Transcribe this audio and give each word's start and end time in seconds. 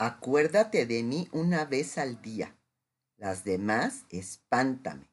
Acuérdate 0.00 0.86
de 0.86 1.02
mí 1.02 1.28
una 1.32 1.64
vez 1.64 1.98
al 1.98 2.22
día. 2.22 2.56
Las 3.16 3.42
demás, 3.42 4.04
espántame, 4.10 5.10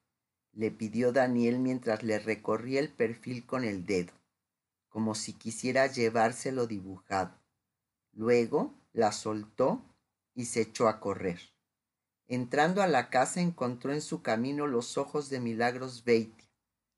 le 0.52 0.70
pidió 0.70 1.12
Daniel 1.12 1.58
mientras 1.58 2.04
le 2.04 2.20
recorría 2.20 2.82
el 2.82 2.90
perfil 2.90 3.48
con 3.48 3.64
el 3.64 3.88
dedo, 3.88 4.14
como 4.88 5.16
si 5.16 5.34
quisiera 5.34 5.88
llevárselo 5.88 6.68
dibujado. 6.68 7.36
Luego 8.12 8.76
la 8.94 9.12
soltó 9.12 9.84
y 10.36 10.46
se 10.46 10.62
echó 10.62 10.88
a 10.88 11.00
correr. 11.00 11.40
Entrando 12.28 12.84
a 12.84 12.88
la 12.88 13.10
casa 13.10 13.42
encontró 13.42 13.92
en 13.92 14.02
su 14.02 14.22
camino 14.22 14.68
los 14.68 15.00
ojos 15.00 15.32
de 15.32 15.40
Milagros 15.40 16.04
Beatty. 16.04 16.46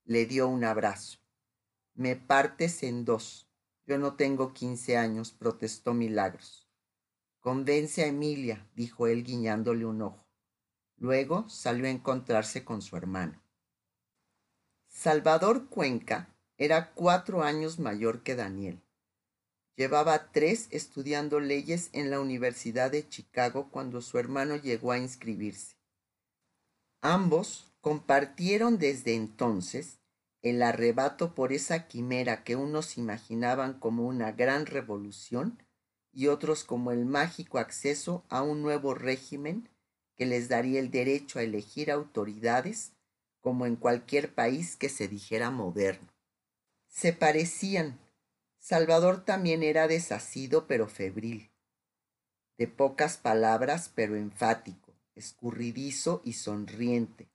Le 0.03 0.25
dio 0.25 0.49
un 0.49 0.65
abrazo. 0.65 1.19
Me 1.93 2.17
partes 2.17 2.83
en 2.83 3.05
dos. 3.05 3.47
Yo 3.85 3.97
no 3.97 4.15
tengo 4.15 4.51
quince 4.51 4.97
años, 4.97 5.31
protestó 5.31 5.93
Milagros. 5.93 6.66
Convence 7.47 8.03
a 8.03 8.07
Emilia, 8.07 8.67
dijo 8.75 9.07
él 9.07 9.23
guiñándole 9.23 9.85
un 9.85 10.01
ojo. 10.01 10.27
Luego 10.97 11.47
salió 11.47 11.85
a 11.85 11.89
encontrarse 11.89 12.65
con 12.65 12.81
su 12.81 12.97
hermano. 12.97 13.41
Salvador 14.89 15.69
Cuenca 15.69 16.35
era 16.57 16.91
cuatro 16.93 17.43
años 17.43 17.79
mayor 17.79 18.21
que 18.21 18.35
Daniel. 18.35 18.83
Llevaba 19.77 20.33
tres 20.33 20.67
estudiando 20.71 21.39
leyes 21.39 21.89
en 21.93 22.11
la 22.11 22.19
Universidad 22.19 22.91
de 22.91 23.07
Chicago 23.07 23.69
cuando 23.71 24.01
su 24.01 24.19
hermano 24.19 24.57
llegó 24.57 24.91
a 24.91 24.97
inscribirse. 24.97 25.77
Ambos 26.99 27.71
compartieron 27.79 28.77
desde 28.77 29.15
entonces 29.15 30.01
el 30.41 30.61
arrebato 30.61 31.33
por 31.33 31.53
esa 31.53 31.87
quimera 31.87 32.43
que 32.43 32.57
unos 32.57 32.97
imaginaban 32.97 33.79
como 33.79 34.05
una 34.05 34.33
gran 34.33 34.65
revolución 34.65 35.63
y 36.17 36.29
otros 36.29 36.63
como 36.63 36.91
el 36.91 37.05
mágico 37.05 37.59
acceso 37.59 38.25
a 38.27 38.41
un 38.41 38.63
nuevo 38.63 38.95
régimen 38.95 39.69
que 40.15 40.25
les 40.25 40.49
daría 40.49 40.79
el 40.79 40.89
derecho 40.89 41.37
a 41.37 41.43
elegir 41.43 41.91
autoridades 41.91 42.93
como 43.39 43.67
en 43.67 43.75
cualquier 43.75 44.33
país 44.33 44.75
que 44.77 44.89
se 44.89 45.07
dijera 45.07 45.51
moderno. 45.51 46.11
Se 46.87 47.13
parecían 47.13 47.99
Salvador 48.57 49.25
también 49.25 49.61
era 49.61 49.87
desasido 49.87 50.65
pero 50.65 50.87
febril, 50.87 51.51
de 52.57 52.67
pocas 52.67 53.17
palabras 53.17 53.91
pero 53.93 54.15
enfático, 54.15 54.95
escurridizo 55.13 56.23
y 56.25 56.33
sonriente, 56.33 57.29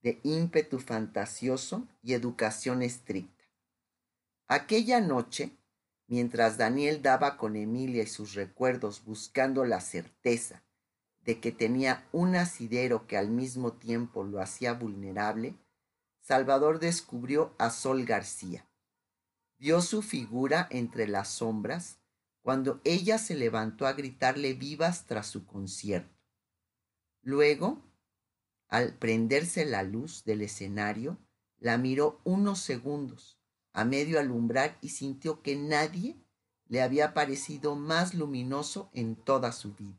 de 0.00 0.20
ímpetu 0.22 0.78
fantasioso 0.78 1.86
y 2.02 2.14
educación 2.14 2.80
estricta. 2.80 3.44
Aquella 4.48 5.02
noche, 5.02 5.50
mientras 6.12 6.58
Daniel 6.58 7.00
daba 7.00 7.38
con 7.38 7.56
Emilia 7.56 8.02
y 8.02 8.06
sus 8.06 8.34
recuerdos 8.34 9.02
buscando 9.02 9.64
la 9.64 9.80
certeza 9.80 10.62
de 11.24 11.40
que 11.40 11.52
tenía 11.52 12.06
un 12.12 12.36
asidero 12.36 13.06
que 13.06 13.16
al 13.16 13.30
mismo 13.30 13.72
tiempo 13.72 14.22
lo 14.22 14.38
hacía 14.38 14.74
vulnerable, 14.74 15.56
Salvador 16.20 16.80
descubrió 16.80 17.54
a 17.58 17.70
Sol 17.70 18.04
García 18.04 18.68
vio 19.56 19.80
su 19.80 20.02
figura 20.02 20.66
entre 20.70 21.08
las 21.08 21.28
sombras 21.28 21.98
cuando 22.42 22.82
ella 22.84 23.16
se 23.16 23.34
levantó 23.34 23.86
a 23.86 23.94
gritarle 23.94 24.52
vivas 24.52 25.06
tras 25.06 25.28
su 25.28 25.46
concierto. 25.46 26.20
Luego, 27.22 27.80
al 28.68 28.98
prenderse 28.98 29.64
la 29.64 29.82
luz 29.82 30.24
del 30.24 30.42
escenario, 30.42 31.16
la 31.56 31.78
miró 31.78 32.20
unos 32.24 32.58
segundos 32.58 33.41
a 33.72 33.84
medio 33.84 34.18
alumbrar 34.18 34.78
y 34.80 34.90
sintió 34.90 35.42
que 35.42 35.56
nadie 35.56 36.16
le 36.66 36.82
había 36.82 37.14
parecido 37.14 37.76
más 37.76 38.14
luminoso 38.14 38.90
en 38.92 39.16
toda 39.16 39.52
su 39.52 39.74
vida. 39.74 39.98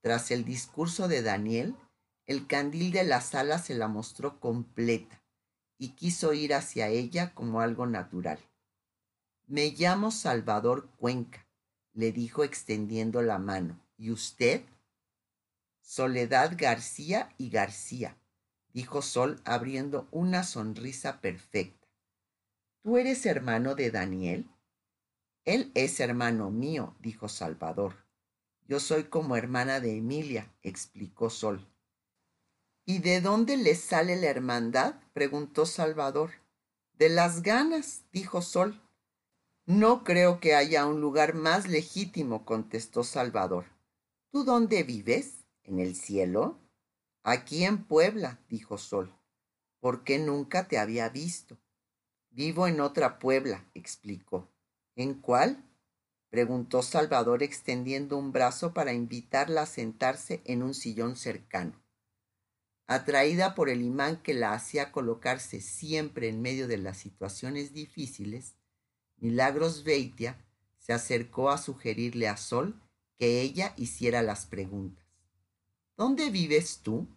Tras 0.00 0.30
el 0.30 0.44
discurso 0.44 1.08
de 1.08 1.22
Daniel, 1.22 1.74
el 2.26 2.46
candil 2.46 2.92
de 2.92 3.04
la 3.04 3.20
sala 3.20 3.58
se 3.58 3.74
la 3.74 3.88
mostró 3.88 4.38
completa, 4.38 5.22
y 5.78 5.90
quiso 5.90 6.32
ir 6.32 6.54
hacia 6.54 6.88
ella 6.88 7.34
como 7.34 7.60
algo 7.60 7.86
natural. 7.86 8.38
Me 9.46 9.70
llamo 9.70 10.10
Salvador 10.10 10.90
Cuenca, 10.96 11.46
le 11.94 12.12
dijo 12.12 12.44
extendiendo 12.44 13.22
la 13.22 13.38
mano. 13.38 13.80
¿Y 13.96 14.10
usted? 14.10 14.64
Soledad 15.80 16.52
García 16.56 17.34
y 17.38 17.50
García, 17.50 18.16
dijo 18.72 19.02
Sol 19.02 19.40
abriendo 19.44 20.06
una 20.10 20.44
sonrisa 20.44 21.20
perfecta. 21.20 21.77
¿Tú 22.88 22.96
eres 22.96 23.26
hermano 23.26 23.74
de 23.74 23.90
Daniel? 23.90 24.50
Él 25.44 25.70
es 25.74 26.00
hermano 26.00 26.50
mío, 26.50 26.96
dijo 27.00 27.28
Salvador. 27.28 27.96
Yo 28.66 28.80
soy 28.80 29.04
como 29.04 29.36
hermana 29.36 29.78
de 29.78 29.98
Emilia, 29.98 30.50
explicó 30.62 31.28
Sol. 31.28 31.70
¿Y 32.86 33.00
de 33.00 33.20
dónde 33.20 33.58
le 33.58 33.74
sale 33.74 34.16
la 34.16 34.28
hermandad? 34.28 34.94
preguntó 35.12 35.66
Salvador. 35.66 36.30
De 36.94 37.10
las 37.10 37.42
ganas, 37.42 38.06
dijo 38.10 38.40
Sol. 38.40 38.80
No 39.66 40.02
creo 40.02 40.40
que 40.40 40.54
haya 40.54 40.86
un 40.86 41.02
lugar 41.02 41.34
más 41.34 41.68
legítimo, 41.68 42.46
contestó 42.46 43.04
Salvador. 43.04 43.66
¿Tú 44.30 44.44
dónde 44.44 44.82
vives? 44.82 45.44
¿En 45.62 45.78
el 45.78 45.94
cielo? 45.94 46.58
Aquí 47.22 47.64
en 47.64 47.84
Puebla, 47.84 48.40
dijo 48.48 48.78
Sol. 48.78 49.14
¿Por 49.78 50.04
qué 50.04 50.18
nunca 50.18 50.68
te 50.68 50.78
había 50.78 51.10
visto? 51.10 51.58
Vivo 52.38 52.68
en 52.68 52.78
otra 52.78 53.18
Puebla, 53.18 53.64
explicó. 53.74 54.48
¿En 54.94 55.14
cuál? 55.14 55.68
preguntó 56.30 56.84
Salvador 56.84 57.42
extendiendo 57.42 58.16
un 58.16 58.30
brazo 58.30 58.72
para 58.72 58.92
invitarla 58.92 59.62
a 59.62 59.66
sentarse 59.66 60.40
en 60.44 60.62
un 60.62 60.72
sillón 60.72 61.16
cercano. 61.16 61.72
Atraída 62.86 63.56
por 63.56 63.68
el 63.68 63.82
imán 63.82 64.22
que 64.22 64.34
la 64.34 64.52
hacía 64.52 64.92
colocarse 64.92 65.60
siempre 65.60 66.28
en 66.28 66.40
medio 66.40 66.68
de 66.68 66.78
las 66.78 66.98
situaciones 66.98 67.72
difíciles, 67.72 68.54
Milagros 69.16 69.82
Beitia 69.82 70.38
se 70.78 70.92
acercó 70.92 71.50
a 71.50 71.58
sugerirle 71.58 72.28
a 72.28 72.36
Sol 72.36 72.80
que 73.18 73.40
ella 73.40 73.74
hiciera 73.76 74.22
las 74.22 74.46
preguntas. 74.46 75.04
¿Dónde 75.96 76.30
vives 76.30 76.82
tú? 76.84 77.08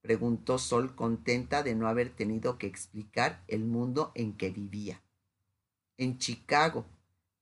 Preguntó 0.00 0.58
Sol 0.58 0.94
contenta 0.94 1.62
de 1.62 1.74
no 1.74 1.88
haber 1.88 2.14
tenido 2.14 2.58
que 2.58 2.66
explicar 2.66 3.42
el 3.48 3.64
mundo 3.64 4.12
en 4.14 4.36
que 4.36 4.50
vivía. 4.50 5.02
En 5.96 6.18
Chicago, 6.18 6.86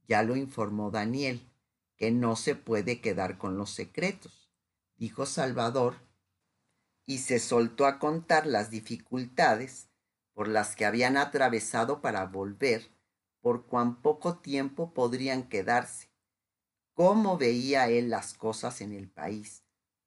ya 0.09 0.23
lo 0.23 0.37
informó 0.37 0.91
Daniel, 0.91 1.51
que 1.97 2.11
no 2.11 2.37
se 2.37 2.55
puede 2.55 3.01
quedar 3.01 3.39
con 3.39 3.57
los 3.57 3.71
secretos, 3.71 4.51
dijo 4.97 5.27
Salvador 5.27 5.97
y 7.07 7.19
se 7.19 7.39
soltó 7.39 7.87
a 7.87 7.99
contar 7.99 8.47
las 8.47 8.71
dificultades 8.71 9.89
por 10.35 10.49
las 10.49 10.77
que 10.77 10.85
habían 10.85 11.17
atravesado 11.17 12.03
para 12.03 12.27
volver, 12.27 12.91
por 13.41 13.67
cuán 13.67 14.03
poco 14.03 14.39
tiempo 14.39 14.93
podrían 14.93 15.49
quedarse, 15.49 16.11
cómo 16.95 17.39
veía 17.39 17.89
él 17.89 18.11
las 18.11 18.35
cosas 18.35 18.81
en 18.81 18.93
el 18.93 19.09
país, 19.09 19.63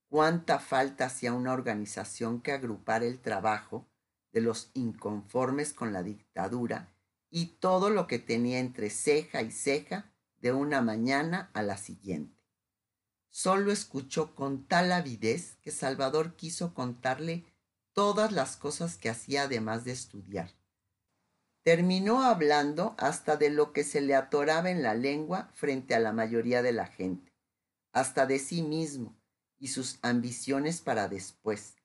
cuánta 0.09 0.59
falta 0.59 1.05
hacía 1.05 1.33
una 1.33 1.53
organización 1.53 2.41
que 2.41 2.51
agrupara 2.51 3.05
el 3.05 3.19
trabajo 3.21 3.87
de 4.31 4.41
los 4.41 4.71
inconformes 4.73 5.73
con 5.73 5.93
la 5.93 6.03
dictadura 6.03 6.91
y 7.29 7.57
todo 7.59 7.91
lo 7.91 8.07
que 8.07 8.17
tenía 8.17 8.59
entre 8.59 8.89
ceja 8.89 9.43
y 9.43 9.51
ceja 9.51 10.11
de 10.39 10.51
una 10.51 10.81
mañana 10.81 11.51
a 11.53 11.61
la 11.61 11.77
siguiente. 11.77 12.43
Solo 13.29 13.71
escuchó 13.71 14.33
con 14.33 14.65
tal 14.65 14.91
avidez 14.91 15.57
que 15.61 15.71
Salvador 15.71 16.35
quiso 16.35 16.73
contarle 16.73 17.45
todas 17.93 18.31
las 18.31 18.57
cosas 18.57 18.97
que 18.97 19.09
hacía 19.09 19.43
además 19.43 19.83
de 19.83 19.91
estudiar. 19.91 20.51
Terminó 21.61 22.23
hablando 22.23 22.95
hasta 22.97 23.37
de 23.37 23.51
lo 23.51 23.73
que 23.73 23.83
se 23.83 24.01
le 24.01 24.15
atoraba 24.15 24.71
en 24.71 24.81
la 24.81 24.95
lengua 24.95 25.51
frente 25.53 25.93
a 25.93 25.99
la 25.99 26.13
mayoría 26.13 26.63
de 26.63 26.71
la 26.71 26.87
gente, 26.87 27.31
hasta 27.91 28.25
de 28.25 28.39
sí 28.39 28.63
mismo 28.63 29.18
y 29.59 29.67
sus 29.67 29.99
ambiciones 30.01 30.81
para 30.81 31.07
después, 31.07 31.75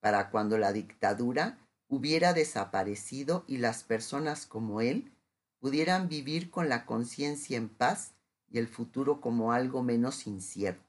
para 0.00 0.30
cuando 0.30 0.58
la 0.58 0.72
dictadura 0.72 1.58
hubiera 1.88 2.32
desaparecido 2.32 3.44
y 3.46 3.58
las 3.58 3.82
personas 3.84 4.46
como 4.46 4.80
él 4.80 5.12
pudieran 5.58 6.08
vivir 6.08 6.50
con 6.50 6.68
la 6.68 6.86
conciencia 6.86 7.56
en 7.56 7.68
paz 7.68 8.14
y 8.48 8.58
el 8.58 8.68
futuro 8.68 9.20
como 9.20 9.52
algo 9.52 9.82
menos 9.82 10.26
incierto. 10.26 10.84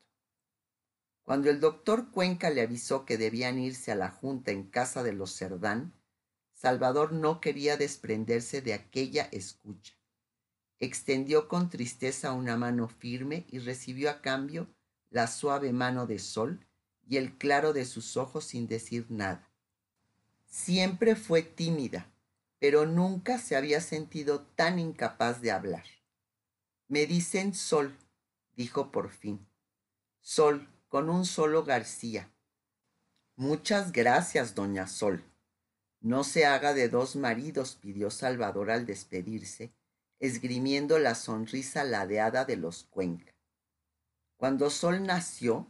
Cuando 1.23 1.49
el 1.49 1.59
doctor 1.59 2.11
Cuenca 2.11 2.49
le 2.49 2.61
avisó 2.61 3.03
que 3.03 3.17
debían 3.17 3.59
irse 3.59 3.91
a 3.91 3.95
la 3.95 4.09
junta 4.09 4.51
en 4.51 4.63
casa 4.63 5.03
de 5.03 5.13
los 5.13 5.35
Cerdán, 5.35 5.93
Salvador 6.53 7.11
no 7.11 7.41
quería 7.41 7.75
desprenderse 7.75 8.61
de 8.61 8.73
aquella 8.73 9.27
escucha. 9.31 9.93
Extendió 10.79 11.47
con 11.47 11.69
tristeza 11.69 12.33
una 12.33 12.55
mano 12.55 12.87
firme 12.87 13.45
y 13.49 13.59
recibió 13.59 14.09
a 14.09 14.21
cambio 14.21 14.67
la 15.09 15.27
suave 15.27 15.73
mano 15.73 16.05
de 16.07 16.19
sol 16.19 16.65
y 17.07 17.17
el 17.17 17.37
claro 17.37 17.73
de 17.73 17.85
sus 17.85 18.17
ojos 18.17 18.45
sin 18.45 18.67
decir 18.67 19.05
nada. 19.09 19.49
Siempre 20.45 21.15
fue 21.15 21.41
tímida, 21.41 22.11
pero 22.59 22.85
nunca 22.85 23.37
se 23.37 23.55
había 23.55 23.81
sentido 23.81 24.41
tan 24.55 24.79
incapaz 24.79 25.41
de 25.41 25.51
hablar. 25.51 25.85
Me 26.87 27.05
dicen 27.05 27.53
sol, 27.53 27.95
dijo 28.55 28.91
por 28.91 29.09
fin. 29.09 29.47
Sol, 30.21 30.67
con 30.87 31.09
un 31.09 31.25
solo 31.25 31.63
García. 31.63 32.31
Muchas 33.35 33.91
gracias, 33.91 34.55
doña 34.55 34.87
Sol. 34.87 35.23
No 35.99 36.23
se 36.23 36.45
haga 36.45 36.73
de 36.73 36.89
dos 36.89 37.15
maridos, 37.15 37.75
pidió 37.75 38.09
Salvador 38.09 38.71
al 38.71 38.85
despedirse, 38.85 39.73
esgrimiendo 40.19 40.97
la 40.99 41.15
sonrisa 41.15 41.83
ladeada 41.83 42.45
de 42.45 42.57
los 42.57 42.83
Cuenca. 42.83 43.36
Cuando 44.37 44.69
Sol 44.69 45.03
nació, 45.03 45.65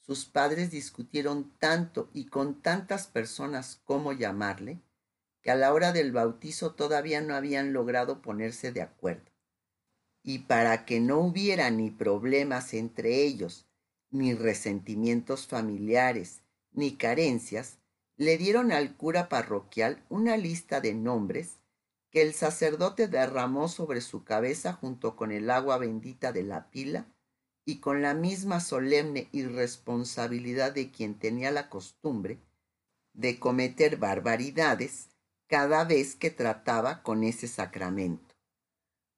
sus 0.00 0.24
padres 0.24 0.70
discutieron 0.70 1.52
tanto 1.58 2.08
y 2.14 2.26
con 2.26 2.62
tantas 2.62 3.08
personas 3.08 3.82
cómo 3.84 4.12
llamarle, 4.12 4.80
que 5.42 5.50
a 5.50 5.54
la 5.54 5.72
hora 5.74 5.92
del 5.92 6.12
bautizo 6.12 6.74
todavía 6.74 7.20
no 7.20 7.34
habían 7.34 7.74
logrado 7.74 8.22
ponerse 8.22 8.72
de 8.72 8.80
acuerdo. 8.80 9.30
Y 10.22 10.40
para 10.40 10.86
que 10.86 10.98
no 10.98 11.18
hubiera 11.18 11.70
ni 11.70 11.90
problemas 11.90 12.72
entre 12.72 13.22
ellos, 13.22 13.66
ni 14.10 14.32
resentimientos 14.32 15.46
familiares, 15.46 16.40
ni 16.72 16.96
carencias, 16.96 17.78
le 18.16 18.38
dieron 18.38 18.72
al 18.72 18.96
cura 18.96 19.28
parroquial 19.28 20.02
una 20.08 20.38
lista 20.38 20.80
de 20.80 20.94
nombres 20.94 21.58
que 22.10 22.22
el 22.22 22.32
sacerdote 22.32 23.08
derramó 23.08 23.68
sobre 23.68 24.00
su 24.00 24.24
cabeza 24.24 24.72
junto 24.72 25.16
con 25.16 25.32
el 25.32 25.50
agua 25.50 25.76
bendita 25.76 26.32
de 26.32 26.44
la 26.44 26.70
pila 26.70 27.06
y 27.68 27.80
con 27.80 28.00
la 28.00 28.14
misma 28.14 28.60
solemne 28.60 29.28
irresponsabilidad 29.32 30.72
de 30.72 30.90
quien 30.92 31.18
tenía 31.18 31.50
la 31.50 31.68
costumbre 31.68 32.38
de 33.12 33.40
cometer 33.40 33.96
barbaridades 33.96 35.08
cada 35.48 35.84
vez 35.84 36.14
que 36.14 36.30
trataba 36.30 37.02
con 37.02 37.24
ese 37.24 37.48
sacramento. 37.48 38.34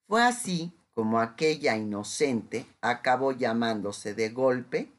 Fue 0.07 0.23
así 0.23 0.73
como 0.95 1.21
aquella 1.21 1.77
inocente 1.77 2.67
acabó 2.81 3.33
llamándose 3.33 4.15
de 4.15 4.31
golpe 4.31 4.93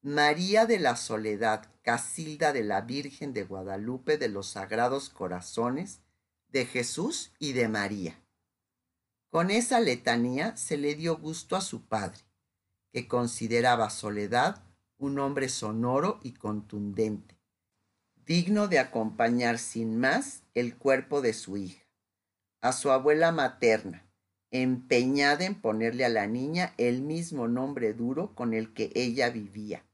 María 0.00 0.64
de 0.64 0.78
la 0.78 0.96
Soledad, 0.96 1.68
Casilda 1.82 2.52
de 2.52 2.62
la 2.62 2.82
Virgen 2.82 3.32
de 3.32 3.42
Guadalupe 3.42 4.18
de 4.18 4.28
los 4.28 4.50
Sagrados 4.50 5.10
Corazones, 5.10 6.00
de 6.48 6.64
Jesús 6.66 7.32
y 7.40 7.54
de 7.54 7.68
María. 7.68 8.20
Con 9.30 9.50
esa 9.50 9.80
letanía 9.80 10.56
se 10.56 10.76
le 10.76 10.94
dio 10.94 11.16
gusto 11.16 11.56
a 11.56 11.60
su 11.60 11.86
padre 11.86 12.20
que 12.94 13.08
consideraba 13.08 13.90
Soledad 13.90 14.62
un 14.98 15.18
hombre 15.18 15.48
sonoro 15.48 16.20
y 16.22 16.34
contundente, 16.34 17.36
digno 18.24 18.68
de 18.68 18.78
acompañar 18.78 19.58
sin 19.58 19.98
más 19.98 20.44
el 20.54 20.76
cuerpo 20.76 21.20
de 21.20 21.32
su 21.32 21.56
hija, 21.56 21.84
a 22.60 22.70
su 22.70 22.92
abuela 22.92 23.32
materna, 23.32 24.06
empeñada 24.52 25.44
en 25.44 25.60
ponerle 25.60 26.04
a 26.04 26.08
la 26.08 26.28
niña 26.28 26.72
el 26.78 27.02
mismo 27.02 27.48
nombre 27.48 27.94
duro 27.94 28.32
con 28.36 28.54
el 28.54 28.72
que 28.72 28.92
ella 28.94 29.28
vivía, 29.28 29.84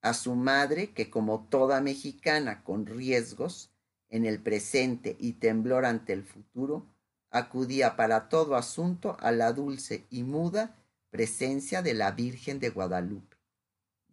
a 0.00 0.14
su 0.14 0.34
madre 0.34 0.94
que 0.94 1.10
como 1.10 1.46
toda 1.50 1.82
mexicana 1.82 2.64
con 2.64 2.86
riesgos 2.86 3.70
en 4.08 4.24
el 4.24 4.40
presente 4.40 5.18
y 5.20 5.34
temblor 5.34 5.84
ante 5.84 6.14
el 6.14 6.24
futuro, 6.24 6.86
acudía 7.30 7.94
para 7.94 8.30
todo 8.30 8.56
asunto 8.56 9.18
a 9.20 9.32
la 9.32 9.52
dulce 9.52 10.06
y 10.08 10.22
muda 10.22 10.78
presencia 11.12 11.82
de 11.82 11.92
la 11.92 12.12
Virgen 12.12 12.58
de 12.58 12.70
Guadalupe, 12.70 13.36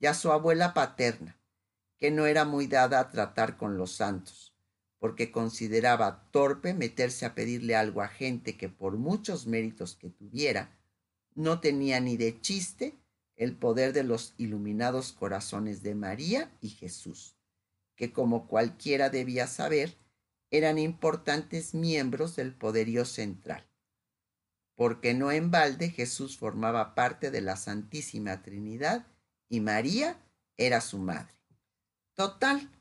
y 0.01 0.07
a 0.07 0.13
su 0.13 0.33
abuela 0.33 0.73
paterna, 0.73 1.39
que 1.97 2.11
no 2.11 2.25
era 2.25 2.43
muy 2.43 2.67
dada 2.67 2.99
a 2.99 3.09
tratar 3.09 3.55
con 3.55 3.77
los 3.77 3.93
santos, 3.93 4.53
porque 4.99 5.31
consideraba 5.31 6.29
torpe 6.31 6.73
meterse 6.73 7.25
a 7.25 7.35
pedirle 7.35 7.77
algo 7.77 8.01
a 8.01 8.09
gente 8.09 8.57
que 8.57 8.67
por 8.67 8.97
muchos 8.97 9.47
méritos 9.47 9.95
que 9.95 10.09
tuviera, 10.09 10.77
no 11.35 11.61
tenía 11.61 12.01
ni 12.01 12.17
de 12.17 12.41
chiste 12.41 12.99
el 13.37 13.55
poder 13.55 13.93
de 13.93 14.03
los 14.03 14.33
iluminados 14.37 15.13
corazones 15.13 15.81
de 15.81 15.95
María 15.95 16.51
y 16.59 16.67
Jesús, 16.67 17.37
que 17.95 18.11
como 18.11 18.45
cualquiera 18.45 19.09
debía 19.09 19.47
saber, 19.47 19.95
eran 20.51 20.77
importantes 20.77 21.73
miembros 21.73 22.35
del 22.35 22.53
poderío 22.53 23.05
central 23.05 23.68
porque 24.79 25.13
no 25.13 25.29
en 25.29 25.51
balde 25.51 25.89
Jesús 25.89 26.37
formaba 26.37 26.95
parte 26.95 27.31
de 27.31 27.41
la 27.41 27.57
Santísima 27.57 28.41
Trinidad 28.43 29.05
y 29.49 29.59
María 29.59 30.15
era 30.55 30.79
su 30.79 30.99
madre. 30.99 31.35
Total, 32.13 32.71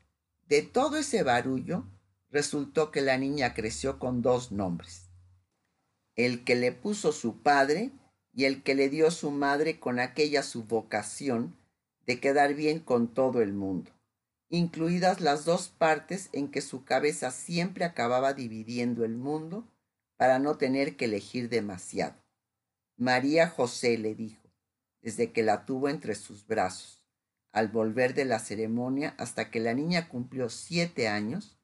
de 0.47 0.61
todo 0.61 0.95
ese 0.95 1.23
barullo, 1.23 1.83
resultó 2.29 2.89
que 2.91 3.01
la 3.01 3.17
niña 3.17 3.53
creció 3.53 3.99
con 3.99 4.21
dos 4.21 4.53
nombres, 4.53 5.09
el 6.15 6.45
que 6.45 6.55
le 6.55 6.71
puso 6.71 7.11
su 7.11 7.43
padre 7.43 7.91
y 8.31 8.45
el 8.45 8.63
que 8.63 8.75
le 8.75 8.87
dio 8.87 9.11
su 9.11 9.29
madre 9.31 9.81
con 9.81 9.99
aquella 9.99 10.41
su 10.41 10.63
vocación 10.63 11.57
de 12.05 12.21
quedar 12.21 12.53
bien 12.53 12.79
con 12.79 13.13
todo 13.13 13.41
el 13.41 13.51
mundo, 13.51 13.91
incluidas 14.47 15.19
las 15.19 15.43
dos 15.43 15.67
partes 15.67 16.29
en 16.31 16.49
que 16.49 16.61
su 16.61 16.85
cabeza 16.85 17.29
siempre 17.31 17.83
acababa 17.83 18.33
dividiendo 18.33 19.03
el 19.03 19.17
mundo 19.17 19.67
para 20.19 20.37
no 20.37 20.57
tener 20.57 20.97
que 20.97 21.05
elegir 21.05 21.47
demasiado. 21.47 22.21
María 22.97 23.47
José 23.47 23.97
le 23.97 24.15
dijo, 24.15 24.51
desde 25.01 25.31
que 25.31 25.43
la 25.43 25.65
tuvo 25.65 25.87
entre 25.87 26.13
sus 26.13 26.45
brazos, 26.45 27.05
al 27.53 27.69
volver 27.69 28.13
de 28.13 28.25
la 28.25 28.39
ceremonia 28.39 29.15
hasta 29.17 29.49
que 29.49 29.61
la 29.61 29.73
niña 29.73 30.09
cumplió 30.09 30.49
siete 30.49 31.07
años 31.07 31.57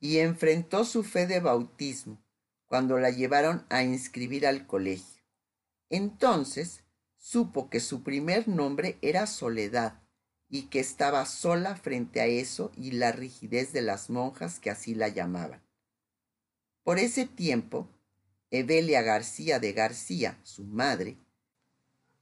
y 0.00 0.20
enfrentó 0.20 0.86
su 0.86 1.04
fe 1.04 1.26
de 1.26 1.40
bautismo 1.40 2.24
cuando 2.64 2.98
la 2.98 3.10
llevaron 3.10 3.66
a 3.68 3.82
inscribir 3.82 4.46
al 4.46 4.66
colegio. 4.66 5.22
Entonces 5.90 6.84
supo 7.18 7.68
que 7.68 7.80
su 7.80 8.02
primer 8.02 8.48
nombre 8.48 8.96
era 9.02 9.26
Soledad 9.26 10.02
y 10.48 10.68
que 10.68 10.80
estaba 10.80 11.26
sola 11.26 11.76
frente 11.76 12.22
a 12.22 12.26
eso 12.26 12.72
y 12.74 12.92
la 12.92 13.12
rigidez 13.12 13.74
de 13.74 13.82
las 13.82 14.08
monjas 14.08 14.60
que 14.60 14.70
así 14.70 14.94
la 14.94 15.08
llamaban. 15.08 15.61
Por 16.82 16.98
ese 16.98 17.26
tiempo, 17.26 17.88
Evelia 18.50 19.02
García 19.02 19.60
de 19.60 19.72
García, 19.72 20.40
su 20.42 20.64
madre, 20.64 21.16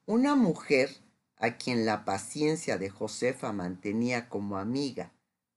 una 0.04 0.36
mujer 0.36 0.90
a 1.36 1.56
quien 1.56 1.86
la 1.86 2.04
paciencia 2.04 2.76
de 2.76 2.90
Josefa 2.90 3.52
mantenía 3.52 4.28
como 4.28 4.58
amiga, 4.58 5.12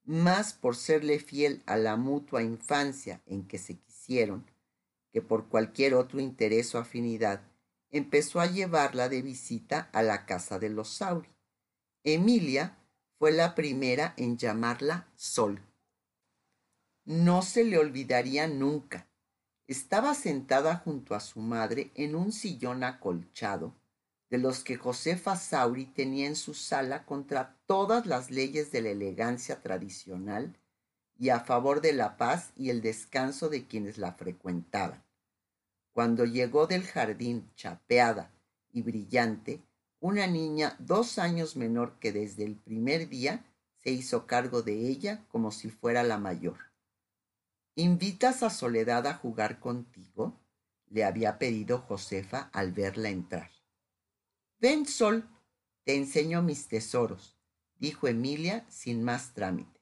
más 0.05 0.53
por 0.53 0.77
serle 0.77 1.19
fiel 1.19 1.63
a 1.65 1.75
la 1.75 1.97
mutua 1.97 2.43
infancia 2.43 3.21
en 3.25 3.45
que 3.45 3.57
se 3.57 3.77
quisieron, 3.77 4.45
que 5.11 5.21
por 5.21 5.49
cualquier 5.49 5.95
otro 5.95 6.21
interés 6.21 6.73
o 6.73 6.77
afinidad, 6.77 7.41
empezó 7.91 8.39
a 8.39 8.45
llevarla 8.45 9.09
de 9.09 9.21
visita 9.21 9.89
a 9.91 10.01
la 10.01 10.25
casa 10.25 10.59
de 10.59 10.69
los 10.69 10.87
Sauri. 10.87 11.29
Emilia 12.05 12.77
fue 13.19 13.33
la 13.33 13.53
primera 13.53 14.13
en 14.15 14.37
llamarla 14.37 15.11
Sol 15.15 15.61
no 17.05 17.41
se 17.41 17.65
le 17.65 17.77
olvidaría 17.77 18.47
nunca. 18.47 19.07
Estaba 19.67 20.13
sentada 20.13 20.77
junto 20.77 21.15
a 21.15 21.19
su 21.19 21.41
madre 21.41 21.91
en 21.95 22.15
un 22.15 22.31
sillón 22.31 22.83
acolchado, 22.83 23.75
de 24.29 24.37
los 24.37 24.63
que 24.63 24.77
Josefa 24.77 25.35
Sauri 25.35 25.85
tenía 25.85 26.27
en 26.27 26.35
su 26.35 26.53
sala 26.53 27.05
contra 27.05 27.57
todas 27.65 28.05
las 28.05 28.31
leyes 28.31 28.71
de 28.71 28.81
la 28.81 28.89
elegancia 28.89 29.61
tradicional 29.61 30.57
y 31.19 31.29
a 31.29 31.41
favor 31.41 31.81
de 31.81 31.93
la 31.93 32.17
paz 32.17 32.51
y 32.55 32.69
el 32.69 32.81
descanso 32.81 33.49
de 33.49 33.67
quienes 33.67 33.97
la 33.97 34.13
frecuentaban. 34.13 35.03
Cuando 35.91 36.25
llegó 36.25 36.67
del 36.67 36.83
jardín 36.83 37.51
chapeada 37.55 38.31
y 38.71 38.81
brillante, 38.81 39.61
una 39.99 40.25
niña 40.25 40.75
dos 40.79 41.19
años 41.19 41.55
menor 41.55 41.99
que 41.99 42.11
desde 42.11 42.43
el 42.45 42.55
primer 42.55 43.09
día 43.09 43.45
se 43.83 43.91
hizo 43.91 44.25
cargo 44.25 44.63
de 44.63 44.87
ella 44.87 45.25
como 45.29 45.51
si 45.51 45.69
fuera 45.69 46.01
la 46.03 46.17
mayor. 46.17 46.72
¿Invitas 47.75 48.43
a 48.43 48.51
Soledad 48.51 49.07
a 49.07 49.15
jugar 49.15 49.59
contigo? 49.59 50.39
le 50.89 51.03
había 51.03 51.39
pedido 51.39 51.79
Josefa 51.79 52.51
al 52.53 52.71
verla 52.71 53.09
entrar. 53.09 53.49
Ven, 54.59 54.85
Sol, 54.85 55.27
te 55.83 55.95
enseño 55.95 56.43
mis 56.43 56.67
tesoros, 56.67 57.35
dijo 57.79 58.07
Emilia 58.07 58.63
sin 58.69 59.01
más 59.01 59.33
trámite. 59.33 59.81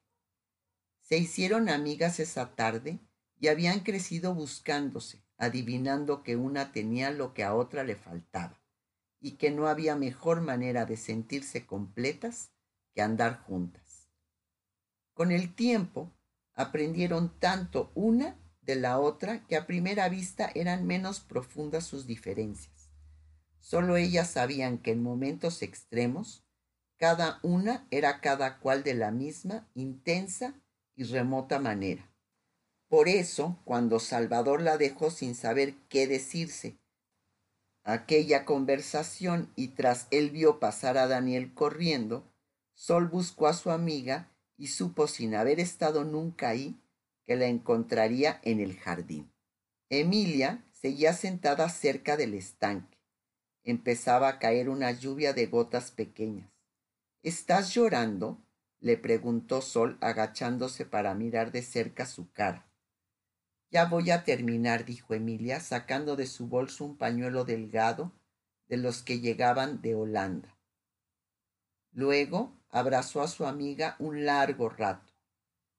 Se 1.02 1.18
hicieron 1.18 1.68
amigas 1.68 2.18
esa 2.18 2.54
tarde 2.54 2.98
y 3.38 3.48
habían 3.48 3.80
crecido 3.80 4.34
buscándose, 4.34 5.22
adivinando 5.36 6.22
que 6.22 6.36
una 6.36 6.72
tenía 6.72 7.10
lo 7.10 7.34
que 7.34 7.44
a 7.44 7.54
otra 7.54 7.84
le 7.84 7.96
faltaba 7.96 8.58
y 9.20 9.32
que 9.32 9.50
no 9.50 9.68
había 9.68 9.96
mejor 9.96 10.40
manera 10.40 10.86
de 10.86 10.96
sentirse 10.96 11.66
completas 11.66 12.52
que 12.94 13.02
andar 13.02 13.42
juntas. 13.42 14.08
Con 15.12 15.30
el 15.30 15.54
tiempo, 15.54 16.10
aprendieron 16.54 17.38
tanto 17.38 17.90
una 17.94 18.38
de 18.60 18.76
la 18.76 18.98
otra 18.98 19.46
que 19.46 19.56
a 19.56 19.66
primera 19.66 20.08
vista 20.08 20.50
eran 20.54 20.86
menos 20.86 21.20
profundas 21.20 21.84
sus 21.84 22.06
diferencias. 22.06 22.90
Solo 23.60 23.96
ellas 23.96 24.30
sabían 24.30 24.78
que 24.78 24.92
en 24.92 25.02
momentos 25.02 25.62
extremos, 25.62 26.44
cada 26.96 27.38
una 27.42 27.86
era 27.90 28.20
cada 28.20 28.58
cual 28.58 28.82
de 28.82 28.94
la 28.94 29.10
misma, 29.10 29.68
intensa 29.74 30.54
y 30.94 31.04
remota 31.04 31.58
manera. 31.58 32.12
Por 32.88 33.08
eso, 33.08 33.58
cuando 33.64 33.98
Salvador 34.00 34.60
la 34.60 34.76
dejó 34.76 35.10
sin 35.10 35.34
saber 35.34 35.74
qué 35.88 36.06
decirse, 36.06 36.76
aquella 37.84 38.44
conversación 38.44 39.50
y 39.56 39.68
tras 39.68 40.06
él 40.10 40.30
vio 40.30 40.60
pasar 40.60 40.98
a 40.98 41.06
Daniel 41.06 41.54
corriendo, 41.54 42.30
Sol 42.74 43.08
buscó 43.08 43.46
a 43.46 43.54
su 43.54 43.70
amiga 43.70 44.31
y 44.62 44.68
supo 44.68 45.08
sin 45.08 45.34
haber 45.34 45.58
estado 45.58 46.04
nunca 46.04 46.50
ahí 46.50 46.80
que 47.24 47.34
la 47.34 47.46
encontraría 47.46 48.40
en 48.44 48.60
el 48.60 48.76
jardín. 48.76 49.28
Emilia 49.88 50.64
seguía 50.70 51.14
sentada 51.14 51.68
cerca 51.68 52.16
del 52.16 52.34
estanque. 52.34 52.96
Empezaba 53.64 54.28
a 54.28 54.38
caer 54.38 54.68
una 54.68 54.92
lluvia 54.92 55.32
de 55.32 55.46
gotas 55.46 55.90
pequeñas. 55.90 56.48
¿Estás 57.24 57.74
llorando? 57.74 58.40
le 58.78 58.96
preguntó 58.96 59.62
Sol 59.62 59.98
agachándose 60.00 60.86
para 60.86 61.12
mirar 61.14 61.50
de 61.50 61.62
cerca 61.62 62.06
su 62.06 62.30
cara. 62.30 62.70
Ya 63.72 63.86
voy 63.86 64.12
a 64.12 64.22
terminar, 64.22 64.84
dijo 64.84 65.12
Emilia, 65.12 65.58
sacando 65.58 66.14
de 66.14 66.28
su 66.28 66.46
bolso 66.46 66.84
un 66.84 66.96
pañuelo 66.96 67.44
delgado 67.44 68.12
de 68.68 68.76
los 68.76 69.02
que 69.02 69.18
llegaban 69.18 69.82
de 69.82 69.96
Holanda. 69.96 70.56
Luego 71.90 72.61
abrazó 72.72 73.20
a 73.22 73.28
su 73.28 73.46
amiga 73.46 73.94
un 74.00 74.24
largo 74.24 74.68
rato. 74.68 75.12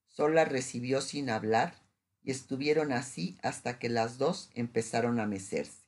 Sol 0.08 0.36
la 0.36 0.46
recibió 0.46 1.02
sin 1.02 1.30
hablar 1.30 1.76
y 2.22 2.32
estuvieron 2.32 2.94
así 2.94 3.38
hasta 3.42 3.80
que 3.80 3.90
las 3.90 4.18
dos 4.18 4.52
empezaron 4.54 5.20
a 5.20 5.26
mecerse. 5.26 5.84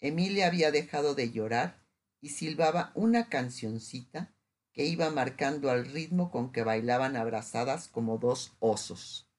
Emilia 0.00 0.46
había 0.46 0.70
dejado 0.70 1.14
de 1.14 1.32
llorar 1.32 1.82
y 2.20 2.28
silbaba 2.28 2.92
una 2.94 3.28
cancioncita 3.30 4.34
que 4.72 4.84
iba 4.84 5.08
marcando 5.10 5.70
al 5.70 5.86
ritmo 5.86 6.30
con 6.30 6.52
que 6.52 6.62
bailaban 6.62 7.16
abrazadas 7.16 7.88
como 7.88 8.18
dos 8.18 8.52
osos. 8.58 9.30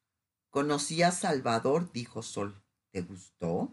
Conocí 0.50 1.04
a 1.04 1.12
Salvador, 1.12 1.92
dijo 1.92 2.24
Sol. 2.24 2.64
¿Te 2.90 3.02
gustó? 3.02 3.72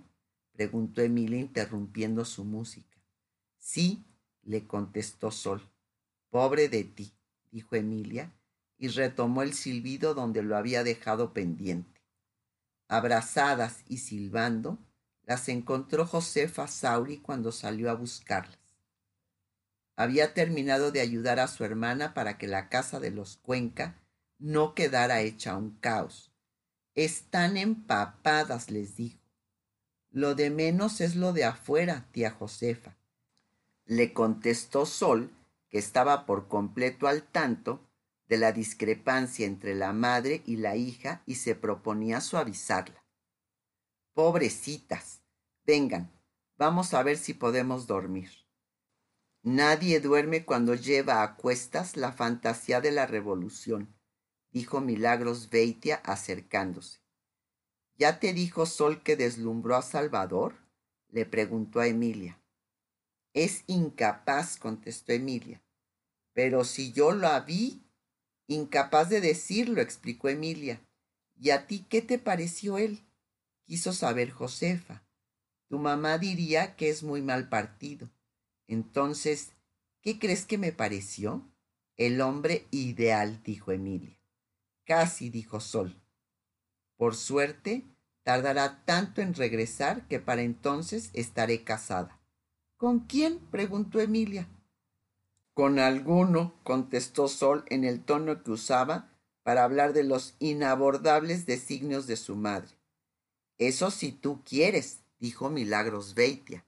preguntó 0.53 1.01
Emilia 1.01 1.39
interrumpiendo 1.39 2.25
su 2.27 2.45
música. 2.45 3.01
Sí, 3.57 4.05
le 4.43 4.67
contestó 4.67 5.31
Sol. 5.31 5.72
Pobre 6.33 6.71
de 6.71 6.85
ti, 6.85 7.13
dijo 7.51 7.77
Emilia, 7.77 8.33
y 8.79 8.89
retomó 8.89 9.43
el 9.43 9.53
silbido 9.53 10.15
donde 10.15 10.43
lo 10.43 10.57
había 10.57 10.83
dejado 10.83 11.35
pendiente. 11.35 12.01
Abrazadas 12.89 13.85
y 13.87 13.99
silbando, 13.99 14.79
las 15.25 15.51
encontró 15.51 16.07
Josefa 16.07 16.67
Sauri 16.69 17.19
cuando 17.19 17.53
salió 17.53 17.91
a 17.91 17.95
buscarlas. 17.95 18.59
Había 19.95 20.33
terminado 20.33 20.91
de 20.91 21.03
ayudar 21.03 21.39
a 21.39 21.49
su 21.49 21.65
hermana 21.65 22.15
para 22.15 22.39
que 22.39 22.49
la 22.49 22.71
casa 22.71 22.99
de 22.99 23.11
los 23.11 23.37
Cuenca 23.37 24.03
no 24.39 24.75
quedara 24.75 25.21
hecha 25.21 25.57
un 25.59 25.77
caos 25.81 26.33
están 26.95 27.57
empapadas, 27.57 28.71
les 28.71 28.97
dijo. 28.97 29.19
Lo 30.11 30.35
de 30.35 30.51
menos 30.51 31.01
es 31.01 31.17
lo 31.17 31.33
de 31.33 31.45
afuera, 31.45 32.07
tía 32.13 32.31
Josefa. 32.31 32.97
Le 33.87 34.13
contestó 34.13 34.85
Sol, 34.87 35.31
que 35.73 35.79
estaba 35.79 36.27
por 36.27 36.47
completo 36.47 37.09
al 37.09 37.25
tanto 37.25 37.91
de 38.29 38.37
la 38.37 38.53
discrepancia 38.53 39.47
entre 39.47 39.75
la 39.75 39.93
madre 39.93 40.43
y 40.47 40.57
la 40.59 40.77
hija 40.77 41.25
y 41.27 41.35
se 41.35 41.57
proponía 41.57 42.21
suavizarla. 42.21 43.05
Pobrecitas, 44.15 45.23
vengan, 45.65 46.13
vamos 46.57 46.95
a 46.95 47.03
ver 47.03 47.19
si 47.19 47.35
podemos 47.35 47.89
dormir. 47.89 48.31
Nadie 49.43 49.99
duerme 49.99 50.45
cuando 50.45 50.77
lleva 50.77 51.25
a 51.25 51.35
cuestas 51.35 51.97
la 51.97 52.13
fantasía 52.13 52.81
de 52.81 52.93
la 52.93 53.07
revolución 53.07 53.93
dijo 54.53 54.81
Milagros 54.81 55.51
Beitia 55.51 55.97
acercándose. 56.05 57.01
¿Ya 57.97 58.21
te 58.21 58.33
dijo 58.33 58.67
Sol 58.67 59.03
que 59.03 59.17
deslumbró 59.17 59.77
a 59.77 59.83
Salvador? 59.83 60.55
le 61.09 61.27
preguntó 61.27 61.81
a 61.81 61.87
Emilia. 61.87 62.42
Es 63.35 63.65
incapaz, 63.67 64.57
contestó 64.57 65.13
Emilia. 65.13 65.63
Pero 66.35 66.65
si 66.65 66.93
yo 66.93 67.13
la 67.13 67.41
vi, 67.41 67.83
incapaz 68.47 69.09
de 69.09 69.21
decirlo, 69.21 69.81
explicó 69.81 70.29
Emilia. 70.29 70.81
¿Y 71.39 71.51
a 71.51 71.67
ti 71.67 71.87
qué 71.89 72.03
te 72.03 72.19
pareció 72.19 72.79
él? 72.79 73.01
Quiso 73.65 73.93
saber 73.93 74.31
Josefa. 74.31 75.03
Tu 75.69 75.79
mamá 75.79 76.19
diría 76.19 76.77
que 76.77 76.91
es 76.91 77.03
muy 77.03 77.23
mal 77.23 77.49
partido. 77.49 78.11
Entonces, 78.67 79.53
¿qué 80.03 80.19
crees 80.19 80.45
que 80.45 80.59
me 80.59 80.73
pareció? 80.73 81.51
El 81.97 82.21
hombre 82.21 82.67
ideal, 82.71 83.43
dijo 83.43 83.73
Emilia. 83.73 84.19
Casi, 84.85 85.31
dijo 85.31 85.61
Sol. 85.61 86.03
Por 86.97 87.17
suerte, 87.17 87.85
tardará 88.23 88.85
tanto 88.85 89.21
en 89.21 89.35
regresar 89.35 90.07
que 90.09 90.21
para 90.21 90.43
entonces 90.43 91.11
estaré 91.13 91.65
casada. 91.65 92.22
¿Con 92.83 92.99
quién? 92.99 93.39
preguntó 93.53 94.01
Emilia. 94.01 94.49
Con 95.55 95.79
alguno, 95.79 96.53
contestó 96.65 97.29
Sol 97.29 97.65
en 97.69 97.85
el 97.85 98.03
tono 98.03 98.43
que 98.43 98.51
usaba 98.51 99.09
para 99.45 99.63
hablar 99.63 99.93
de 99.93 100.03
los 100.03 100.35
inabordables 100.41 101.47
designios 101.47 102.09
de 102.09 102.17
su 102.17 102.35
madre. 102.35 102.75
Eso 103.57 103.93
si 103.93 104.11
tú 104.11 104.43
quieres, 104.45 105.05
dijo 105.21 105.49
Milagros 105.49 106.15
Beitia. 106.15 106.67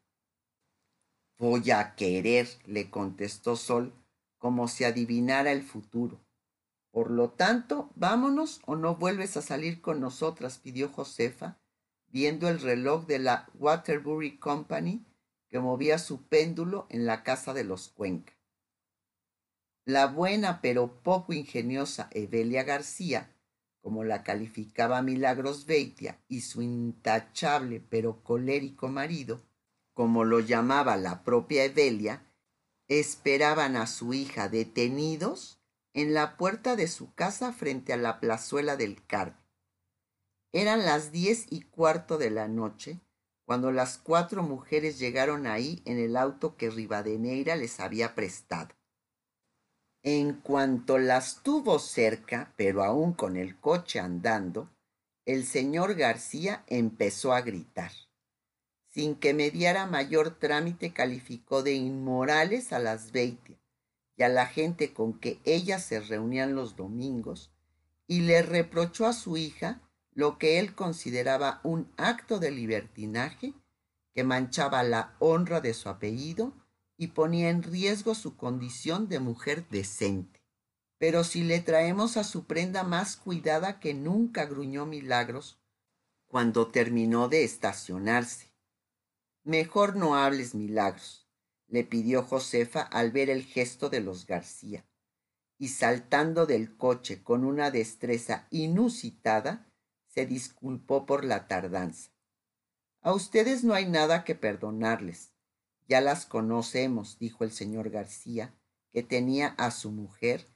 Voy 1.37 1.73
a 1.73 1.97
querer, 1.97 2.49
le 2.65 2.91
contestó 2.91 3.57
Sol, 3.57 3.93
como 4.39 4.69
si 4.69 4.85
adivinara 4.85 5.51
el 5.51 5.65
futuro. 5.65 6.21
Por 6.93 7.11
lo 7.11 7.31
tanto, 7.31 7.91
vámonos 7.97 8.61
o 8.67 8.77
no 8.77 8.95
vuelves 8.95 9.37
a 9.37 9.43
salir 9.43 9.81
con 9.81 9.99
nosotras, 9.99 10.59
pidió 10.59 10.91
Josefa, 10.91 11.59
viendo 12.07 12.49
el 12.49 12.61
reloj 12.61 13.05
de 13.07 13.19
la 13.19 13.49
Waterbury 13.59 14.39
Company 14.39 15.05
que 15.55 15.61
movía 15.61 16.01
su 16.01 16.21
péndulo 16.25 16.89
en 16.91 17.07
la 17.07 17.23
casa 17.23 17.55
de 17.55 17.63
los 17.63 17.89
Cuenca. 17.89 18.33
La 19.85 20.09
buena 20.09 20.61
pero 20.61 21.01
poco 21.05 21.33
ingeniosa 21.33 22.09
Evelia 22.11 22.65
García, 22.65 23.37
como 23.81 24.03
la 24.03 24.25
calificaba 24.25 25.01
Milagros 25.01 25.65
Beitia, 25.65 26.19
y 26.27 26.41
su 26.41 26.61
intachable 26.61 27.79
pero 27.89 28.25
colérico 28.25 28.89
marido, 28.89 29.43
como 29.93 30.25
lo 30.25 30.41
llamaba 30.41 30.97
la 30.97 31.23
propia 31.23 31.63
Evelia, 31.63 32.27
esperaban 32.89 33.77
a 33.77 33.87
su 33.87 34.13
hija 34.13 34.49
detenidos 34.49 35.61
en 35.93 36.15
la 36.15 36.37
puerta 36.37 36.75
de 36.75 36.89
su 36.89 37.15
casa 37.15 37.53
frente 37.53 37.93
a 37.93 37.97
la 37.97 38.19
plazuela 38.19 38.77
del 38.77 39.07
Carmen. 39.07 39.39
Eran 40.51 40.85
las 40.85 41.13
diez 41.13 41.47
y 41.49 41.61
cuarto 41.61 42.19
de 42.19 42.31
la 42.31 42.49
noche 42.49 43.04
cuando 43.45 43.73
las 43.73 43.99
cuatro 43.99 44.43
mujeres 44.43 44.99
llegaron 44.99 45.47
ahí 45.47 45.83
en 45.85 45.99
el 45.99 46.17
auto 46.17 46.57
que 46.57 46.71
Rivadeneira 46.71 47.57
les 47.57 47.81
había 47.81 48.15
prestado. 48.15 48.75
En 50.03 50.35
cuanto 50.35 50.99
las 50.99 51.43
tuvo 51.43 51.79
cerca, 51.79 52.53
pero 52.57 52.85
aún 52.85 53.13
con 53.13 53.37
el 53.37 53.59
coche 53.59 54.01
andando, 54.01 54.71
el 55.25 55.47
señor 55.47 55.95
García 55.95 56.65
empezó 56.67 57.33
a 57.33 57.41
gritar. 57.41 57.93
Sin 58.89 59.15
que 59.15 59.35
mediara 59.35 59.87
mayor 59.87 60.39
trámite 60.39 60.93
calificó 60.93 61.63
de 61.63 61.73
inmorales 61.73 62.73
a 62.73 62.79
las 62.79 63.13
veinte 63.13 63.59
y 64.17 64.23
a 64.23 64.29
la 64.29 64.47
gente 64.47 64.93
con 64.93 65.19
que 65.19 65.41
ellas 65.45 65.83
se 65.85 66.01
reunían 66.01 66.55
los 66.55 66.77
domingos, 66.77 67.51
y 68.07 68.21
le 68.21 68.43
reprochó 68.43 69.07
a 69.07 69.13
su 69.13 69.37
hija 69.37 69.81
lo 70.15 70.39
que 70.39 70.59
él 70.59 70.75
consideraba 70.75 71.61
un 71.65 71.93
acto 71.97 72.39
de 72.39 72.51
libertinaje 72.51 73.53
que 74.15 74.25
manchaba 74.25 74.83
la 74.83 75.17
honra 75.19 75.61
de 75.61 75.75
su 75.75 75.89
apellido 75.89 76.53
y 76.97 77.09
ponía 77.09 77.51
en 77.51 77.63
riesgo 77.63 78.15
su 78.15 78.37
condición 78.37 79.09
de 79.09 79.19
mujer 79.19 79.69
decente. 79.69 80.43
Pero 80.99 81.25
si 81.25 81.43
le 81.43 81.61
traemos 81.61 82.17
a 82.17 82.25
su 82.25 82.47
prenda 82.47 82.85
más 82.85 83.17
cuidada 83.17 83.81
que 83.81 83.95
nunca 83.95 84.47
gruñó 84.47 84.87
Milagros 84.87 85.59
cuando 86.27 86.69
terminó 86.69 87.29
de 87.29 87.45
estacionarse. 87.45 88.53
Mejor 89.43 89.97
no 89.97 90.17
hables, 90.17 90.55
Milagros 90.55 91.25
le 91.75 91.83
pidió 91.83 92.23
Josefa 92.23 92.83
al 92.83 93.11
ver 93.11 93.31
el 93.31 93.43
gesto 93.43 93.89
de 93.89 94.01
los 94.01 94.27
García, 94.27 94.87
y 95.59 95.69
saltando 95.69 96.47
del 96.47 96.77
coche 96.77 97.23
con 97.23 97.45
una 97.45 97.71
destreza 97.71 98.47
inusitada, 98.51 99.73
se 100.15 100.27
disculpó 100.27 101.07
por 101.07 101.25
la 101.25 101.49
tardanza. 101.49 102.13
A 103.03 103.13
ustedes 103.13 103.65
no 103.65 103.75
hay 103.75 103.87
nada 103.87 104.23
que 104.23 104.37
perdonarles. 104.37 105.33
Ya 105.89 106.01
las 106.01 106.25
conocemos, 106.25 107.19
dijo 107.19 107.43
el 107.43 107.51
señor 107.51 107.91
García, 107.91 108.55
que 108.93 109.03
tenía 109.03 109.49
a 109.59 109.73
su 109.73 109.91
mujer 109.91 110.47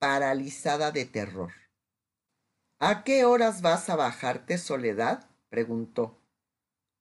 paralizada 0.00 0.90
de 0.90 1.04
terror. 1.04 1.52
¿A 2.80 3.04
qué 3.04 3.24
horas 3.24 3.62
vas 3.62 3.88
a 3.88 3.94
bajarte, 3.94 4.58
Soledad? 4.58 5.30
preguntó. 5.48 6.18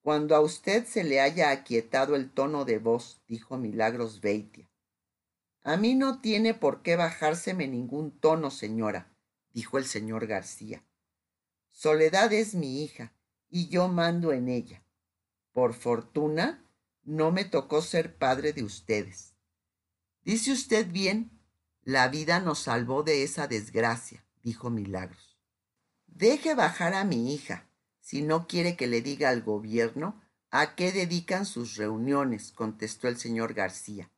Cuando 0.04 0.36
a 0.36 0.42
usted 0.42 0.86
se 0.86 1.04
le 1.04 1.20
haya 1.20 1.50
aquietado 1.50 2.16
el 2.16 2.30
tono 2.30 2.64
de 2.64 2.78
voz, 2.78 3.24
dijo 3.28 3.58
Milagros 3.58 4.22
Beitia. 4.22 4.70
A 5.64 5.78
mí 5.78 5.96
no 5.96 6.22
tiene 6.22 6.54
por 6.54 6.84
qué 6.84 6.96
bajárseme 6.96 7.68
ningún 7.68 8.12
tono, 8.12 8.52
señora, 8.52 9.12
dijo 9.50 9.80
el 9.80 9.86
señor 9.86 10.28
García. 10.28 10.84
Soledad 11.74 12.32
es 12.32 12.54
mi 12.54 12.84
hija 12.84 13.14
y 13.50 13.68
yo 13.68 13.90
mando 13.90 14.32
en 14.32 14.48
ella. 14.48 14.86
Por 15.52 15.74
fortuna, 15.74 16.64
no 17.04 17.32
me 17.32 17.46
tocó 17.46 17.82
ser 17.82 18.16
padre 18.16 18.54
de 18.54 18.64
ustedes. 18.64 19.34
Dice 20.24 20.54
usted 20.54 20.88
bien, 20.88 21.42
la 21.82 22.08
vida 22.08 22.40
nos 22.40 22.60
salvó 22.60 23.04
de 23.04 23.24
esa 23.24 23.48
desgracia, 23.48 24.24
dijo 24.44 24.70
Milagros. 24.70 25.38
Deje 26.06 26.54
bajar 26.54 26.94
a 26.94 27.04
mi 27.04 27.34
hija, 27.34 27.68
si 28.00 28.22
no 28.22 28.48
quiere 28.48 28.78
que 28.78 28.88
le 28.88 29.02
diga 29.02 29.30
al 29.30 29.42
gobierno 29.42 30.22
a 30.52 30.76
qué 30.76 30.92
dedican 30.92 31.48
sus 31.48 31.76
reuniones, 31.76 32.52
contestó 32.52 33.08
el 33.08 33.18
señor 33.18 33.56
García. 33.56 34.12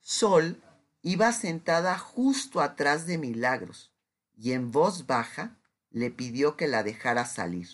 Sol 0.00 0.60
iba 1.00 1.32
sentada 1.32 1.96
justo 1.96 2.60
atrás 2.60 3.06
de 3.06 3.18
Milagros 3.18 3.92
y 4.36 4.52
en 4.52 4.72
voz 4.72 5.06
baja 5.06 5.59
le 5.90 6.10
pidió 6.10 6.56
que 6.56 6.68
la 6.68 6.82
dejara 6.82 7.24
salir. 7.24 7.68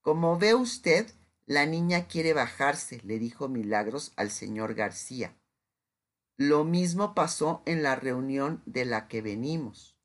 Como 0.00 0.38
ve 0.38 0.54
usted, 0.54 1.10
la 1.46 1.66
niña 1.66 2.06
quiere 2.06 2.32
bajarse, 2.32 3.00
le 3.04 3.18
dijo 3.18 3.48
Milagros 3.48 4.12
al 4.16 4.30
señor 4.30 4.74
García. 4.74 5.36
Lo 6.36 6.64
mismo 6.64 7.14
pasó 7.14 7.62
en 7.66 7.82
la 7.82 7.96
reunión 7.96 8.62
de 8.66 8.84
la 8.84 9.08
que 9.08 9.22
venimos. 9.22 9.96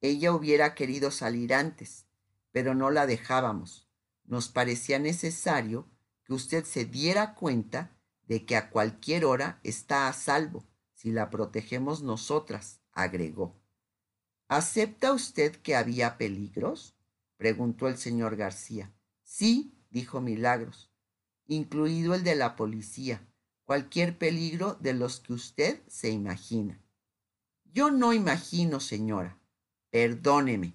Ella 0.00 0.32
hubiera 0.32 0.74
querido 0.74 1.10
salir 1.10 1.54
antes, 1.54 2.06
pero 2.52 2.74
no 2.74 2.90
la 2.90 3.06
dejábamos. 3.06 3.88
Nos 4.24 4.48
parecía 4.48 4.98
necesario 4.98 5.88
que 6.24 6.34
usted 6.34 6.64
se 6.64 6.84
diera 6.84 7.34
cuenta 7.34 7.96
de 8.26 8.44
que 8.44 8.56
a 8.56 8.70
cualquier 8.70 9.24
hora 9.24 9.60
está 9.62 10.08
a 10.08 10.12
salvo 10.12 10.64
si 10.96 11.12
la 11.12 11.28
protegemos 11.28 12.02
nosotras, 12.02 12.80
agregó. 12.90 13.60
¿Acepta 14.48 15.12
usted 15.12 15.56
que 15.56 15.74
había 15.74 16.18
peligros? 16.18 16.94
preguntó 17.36 17.88
el 17.88 17.98
señor 17.98 18.36
García. 18.36 18.92
Sí, 19.24 19.74
dijo 19.90 20.20
Milagros, 20.20 20.92
incluido 21.46 22.14
el 22.14 22.22
de 22.22 22.36
la 22.36 22.54
policía, 22.54 23.26
cualquier 23.64 24.16
peligro 24.16 24.74
de 24.74 24.94
los 24.94 25.18
que 25.18 25.32
usted 25.32 25.82
se 25.88 26.10
imagina. 26.10 26.80
Yo 27.64 27.90
no 27.90 28.12
imagino, 28.12 28.78
señora. 28.78 29.38
Perdóneme, 29.90 30.74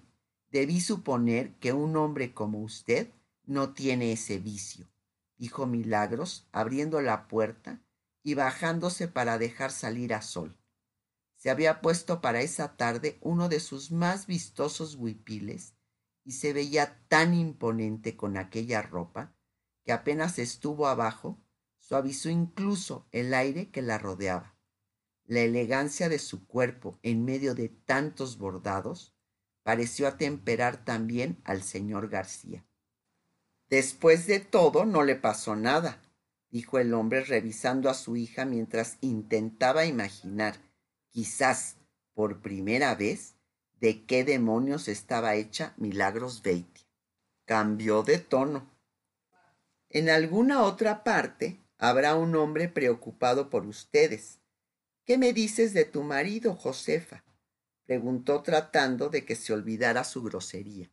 debí 0.50 0.80
suponer 0.80 1.54
que 1.54 1.72
un 1.72 1.96
hombre 1.96 2.34
como 2.34 2.60
usted 2.60 3.08
no 3.44 3.72
tiene 3.72 4.12
ese 4.12 4.38
vicio, 4.38 4.86
dijo 5.38 5.66
Milagros, 5.66 6.46
abriendo 6.52 7.00
la 7.00 7.26
puerta 7.26 7.80
y 8.22 8.34
bajándose 8.34 9.08
para 9.08 9.38
dejar 9.38 9.70
salir 9.70 10.12
a 10.12 10.20
Sol. 10.20 10.56
Se 11.42 11.50
había 11.50 11.80
puesto 11.80 12.20
para 12.20 12.40
esa 12.40 12.76
tarde 12.76 13.18
uno 13.20 13.48
de 13.48 13.58
sus 13.58 13.90
más 13.90 14.28
vistosos 14.28 14.94
huipiles 14.94 15.74
y 16.22 16.34
se 16.34 16.52
veía 16.52 17.04
tan 17.08 17.34
imponente 17.34 18.16
con 18.16 18.36
aquella 18.36 18.80
ropa 18.80 19.34
que 19.82 19.90
apenas 19.90 20.38
estuvo 20.38 20.86
abajo, 20.86 21.42
suavizó 21.78 22.30
incluso 22.30 23.08
el 23.10 23.34
aire 23.34 23.72
que 23.72 23.82
la 23.82 23.98
rodeaba. 23.98 24.56
La 25.24 25.40
elegancia 25.40 26.08
de 26.08 26.20
su 26.20 26.46
cuerpo 26.46 27.00
en 27.02 27.24
medio 27.24 27.56
de 27.56 27.70
tantos 27.70 28.38
bordados 28.38 29.16
pareció 29.64 30.06
atemperar 30.06 30.84
también 30.84 31.40
al 31.42 31.64
señor 31.64 32.08
García. 32.08 32.64
Después 33.68 34.28
de 34.28 34.38
todo, 34.38 34.84
no 34.84 35.02
le 35.02 35.16
pasó 35.16 35.56
nada 35.56 36.00
dijo 36.52 36.78
el 36.78 36.92
hombre 36.92 37.24
revisando 37.24 37.88
a 37.88 37.94
su 37.94 38.14
hija 38.14 38.44
mientras 38.44 38.98
intentaba 39.00 39.86
imaginar, 39.86 40.60
quizás 41.12 41.76
por 42.14 42.40
primera 42.40 42.94
vez, 42.94 43.36
de 43.80 44.04
qué 44.04 44.24
demonios 44.24 44.88
estaba 44.88 45.34
hecha 45.34 45.74
Milagros 45.76 46.42
Beatty. 46.42 46.82
Cambió 47.44 48.02
de 48.02 48.18
tono. 48.18 48.70
En 49.88 50.08
alguna 50.08 50.62
otra 50.62 51.04
parte 51.04 51.60
habrá 51.78 52.14
un 52.14 52.34
hombre 52.36 52.68
preocupado 52.68 53.50
por 53.50 53.66
ustedes. 53.66 54.40
¿Qué 55.04 55.18
me 55.18 55.32
dices 55.32 55.74
de 55.74 55.84
tu 55.84 56.02
marido, 56.02 56.54
Josefa? 56.54 57.24
preguntó 57.84 58.42
tratando 58.42 59.08
de 59.08 59.24
que 59.24 59.34
se 59.34 59.52
olvidara 59.52 60.04
su 60.04 60.22
grosería. 60.22 60.90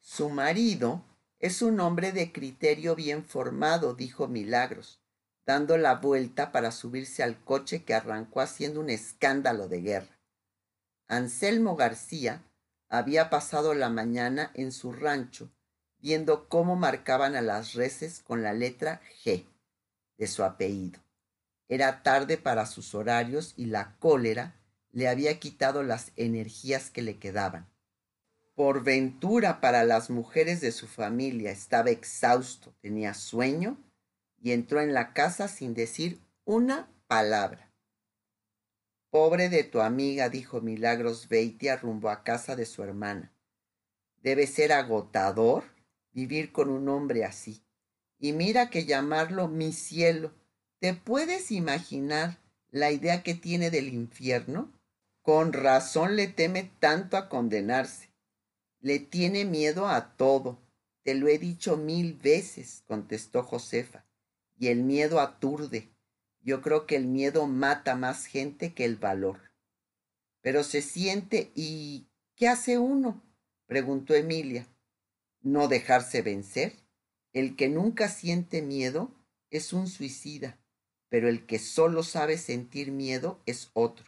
Su 0.00 0.30
marido 0.30 1.04
es 1.38 1.62
un 1.62 1.80
hombre 1.80 2.12
de 2.12 2.32
criterio 2.32 2.96
bien 2.96 3.24
formado, 3.24 3.94
dijo 3.94 4.26
Milagros, 4.26 4.99
dando 5.46 5.76
la 5.76 5.96
vuelta 5.96 6.52
para 6.52 6.70
subirse 6.70 7.22
al 7.22 7.42
coche 7.42 7.84
que 7.84 7.94
arrancó 7.94 8.40
haciendo 8.40 8.80
un 8.80 8.90
escándalo 8.90 9.68
de 9.68 9.80
guerra. 9.80 10.18
Anselmo 11.08 11.76
García 11.76 12.42
había 12.88 13.30
pasado 13.30 13.74
la 13.74 13.88
mañana 13.88 14.50
en 14.54 14.72
su 14.72 14.92
rancho 14.92 15.50
viendo 16.00 16.48
cómo 16.48 16.76
marcaban 16.76 17.36
a 17.36 17.42
las 17.42 17.74
reses 17.74 18.20
con 18.20 18.42
la 18.42 18.52
letra 18.52 19.00
G 19.24 19.44
de 20.16 20.26
su 20.26 20.44
apellido. 20.44 21.00
Era 21.68 22.02
tarde 22.02 22.36
para 22.36 22.66
sus 22.66 22.94
horarios 22.94 23.54
y 23.56 23.66
la 23.66 23.96
cólera 23.98 24.56
le 24.92 25.08
había 25.08 25.38
quitado 25.38 25.82
las 25.82 26.12
energías 26.16 26.90
que 26.90 27.02
le 27.02 27.18
quedaban. 27.18 27.68
Por 28.54 28.82
ventura 28.82 29.60
para 29.60 29.84
las 29.84 30.10
mujeres 30.10 30.60
de 30.60 30.72
su 30.72 30.86
familia 30.86 31.50
estaba 31.50 31.90
exhausto, 31.90 32.74
tenía 32.80 33.14
sueño 33.14 33.78
y 34.40 34.52
entró 34.52 34.80
en 34.80 34.94
la 34.94 35.12
casa 35.12 35.48
sin 35.48 35.74
decir 35.74 36.20
una 36.44 36.90
palabra. 37.06 37.70
Pobre 39.10 39.48
de 39.48 39.64
tu 39.64 39.80
amiga, 39.80 40.28
dijo 40.28 40.60
Milagros 40.60 41.28
Beitia 41.28 41.76
rumbo 41.76 42.10
a 42.10 42.22
casa 42.22 42.56
de 42.56 42.64
su 42.64 42.82
hermana. 42.82 43.32
Debe 44.22 44.46
ser 44.46 44.72
agotador 44.72 45.64
vivir 46.12 46.52
con 46.52 46.70
un 46.70 46.88
hombre 46.88 47.24
así. 47.24 47.62
Y 48.18 48.32
mira 48.32 48.70
que 48.70 48.84
llamarlo 48.84 49.48
mi 49.48 49.72
cielo. 49.72 50.32
¿Te 50.78 50.94
puedes 50.94 51.50
imaginar 51.50 52.38
la 52.70 52.90
idea 52.90 53.22
que 53.22 53.34
tiene 53.34 53.70
del 53.70 53.88
infierno? 53.88 54.72
Con 55.22 55.52
razón 55.52 56.16
le 56.16 56.28
teme 56.28 56.70
tanto 56.78 57.16
a 57.16 57.28
condenarse. 57.28 58.10
Le 58.80 58.98
tiene 58.98 59.44
miedo 59.44 59.88
a 59.88 60.16
todo. 60.16 60.58
Te 61.02 61.14
lo 61.14 61.28
he 61.28 61.38
dicho 61.38 61.76
mil 61.76 62.14
veces, 62.14 62.84
contestó 62.86 63.42
Josefa. 63.42 64.04
Y 64.60 64.68
el 64.68 64.84
miedo 64.84 65.20
aturde. 65.20 65.88
Yo 66.42 66.60
creo 66.60 66.86
que 66.86 66.94
el 66.94 67.06
miedo 67.06 67.46
mata 67.46 67.96
más 67.96 68.26
gente 68.26 68.74
que 68.74 68.84
el 68.84 68.96
valor. 68.96 69.50
Pero 70.42 70.62
se 70.62 70.82
siente 70.82 71.50
y... 71.54 72.06
¿qué 72.36 72.46
hace 72.46 72.78
uno? 72.78 73.22
preguntó 73.66 74.14
Emilia. 74.14 74.66
No 75.40 75.66
dejarse 75.66 76.20
vencer. 76.20 76.74
El 77.32 77.56
que 77.56 77.70
nunca 77.70 78.08
siente 78.08 78.60
miedo 78.60 79.10
es 79.50 79.72
un 79.72 79.88
suicida, 79.88 80.58
pero 81.08 81.28
el 81.28 81.46
que 81.46 81.58
solo 81.58 82.02
sabe 82.02 82.36
sentir 82.36 82.92
miedo 82.92 83.40
es 83.46 83.70
otro. 83.72 84.04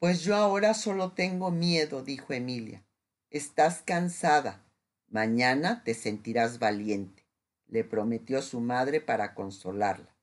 Pues 0.00 0.22
yo 0.22 0.34
ahora 0.34 0.74
solo 0.74 1.12
tengo 1.12 1.52
miedo, 1.52 2.02
dijo 2.02 2.32
Emilia. 2.32 2.84
Estás 3.30 3.82
cansada. 3.82 4.64
Mañana 5.06 5.84
te 5.84 5.94
sentirás 5.94 6.58
valiente, 6.58 7.17
le 7.68 7.84
prometió 7.84 8.42
su 8.42 8.60
madre 8.60 9.00
para 9.00 9.34
consolarla. 9.34 10.16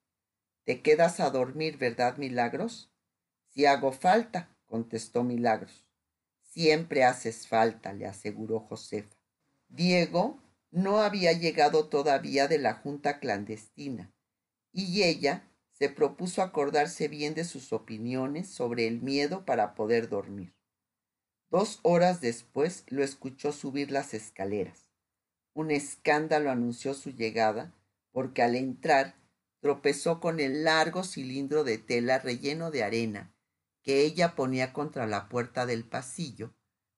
Te 0.63 0.81
quedas 0.81 1.19
a 1.19 1.29
dormir, 1.29 1.77
¿verdad, 1.77 2.17
Milagros? 2.17 2.91
Si 3.49 3.65
hago 3.65 3.91
falta, 3.91 4.55
contestó 4.65 5.23
Milagros. 5.23 5.85
Siempre 6.41 7.03
haces 7.03 7.47
falta, 7.47 7.93
le 7.93 8.05
aseguró 8.05 8.59
Josefa. 8.59 9.15
Diego 9.69 10.41
no 10.71 11.01
había 11.01 11.33
llegado 11.33 11.87
todavía 11.87 12.47
de 12.47 12.57
la 12.57 12.73
junta 12.73 13.19
clandestina, 13.19 14.11
y 14.71 15.03
ella 15.03 15.49
se 15.69 15.89
propuso 15.89 16.41
acordarse 16.41 17.07
bien 17.07 17.33
de 17.33 17.43
sus 17.43 17.73
opiniones 17.73 18.49
sobre 18.49 18.87
el 18.87 19.01
miedo 19.01 19.45
para 19.45 19.75
poder 19.75 20.09
dormir. 20.09 20.55
Dos 21.49 21.79
horas 21.83 22.21
después 22.21 22.83
lo 22.87 23.03
escuchó 23.03 23.51
subir 23.51 23.91
las 23.91 24.13
escaleras. 24.13 24.84
Un 25.55 25.71
escándalo 25.71 26.51
anunció 26.51 26.93
su 26.93 27.09
llegada 27.09 27.73
porque 28.11 28.43
al 28.43 28.55
entrar 28.55 29.15
tropezó 29.59 30.19
con 30.19 30.39
el 30.39 30.63
largo 30.65 31.03
cilindro 31.03 31.63
de 31.63 31.79
tela 31.79 32.19
relleno 32.19 32.69
de 32.69 32.83
arena 32.83 33.33
que 33.81 34.01
ella 34.01 34.35
ponía 34.35 34.73
contra 34.73 35.07
la 35.07 35.29
puerta 35.29 35.65
del 35.65 35.83
pasillo 35.83 36.53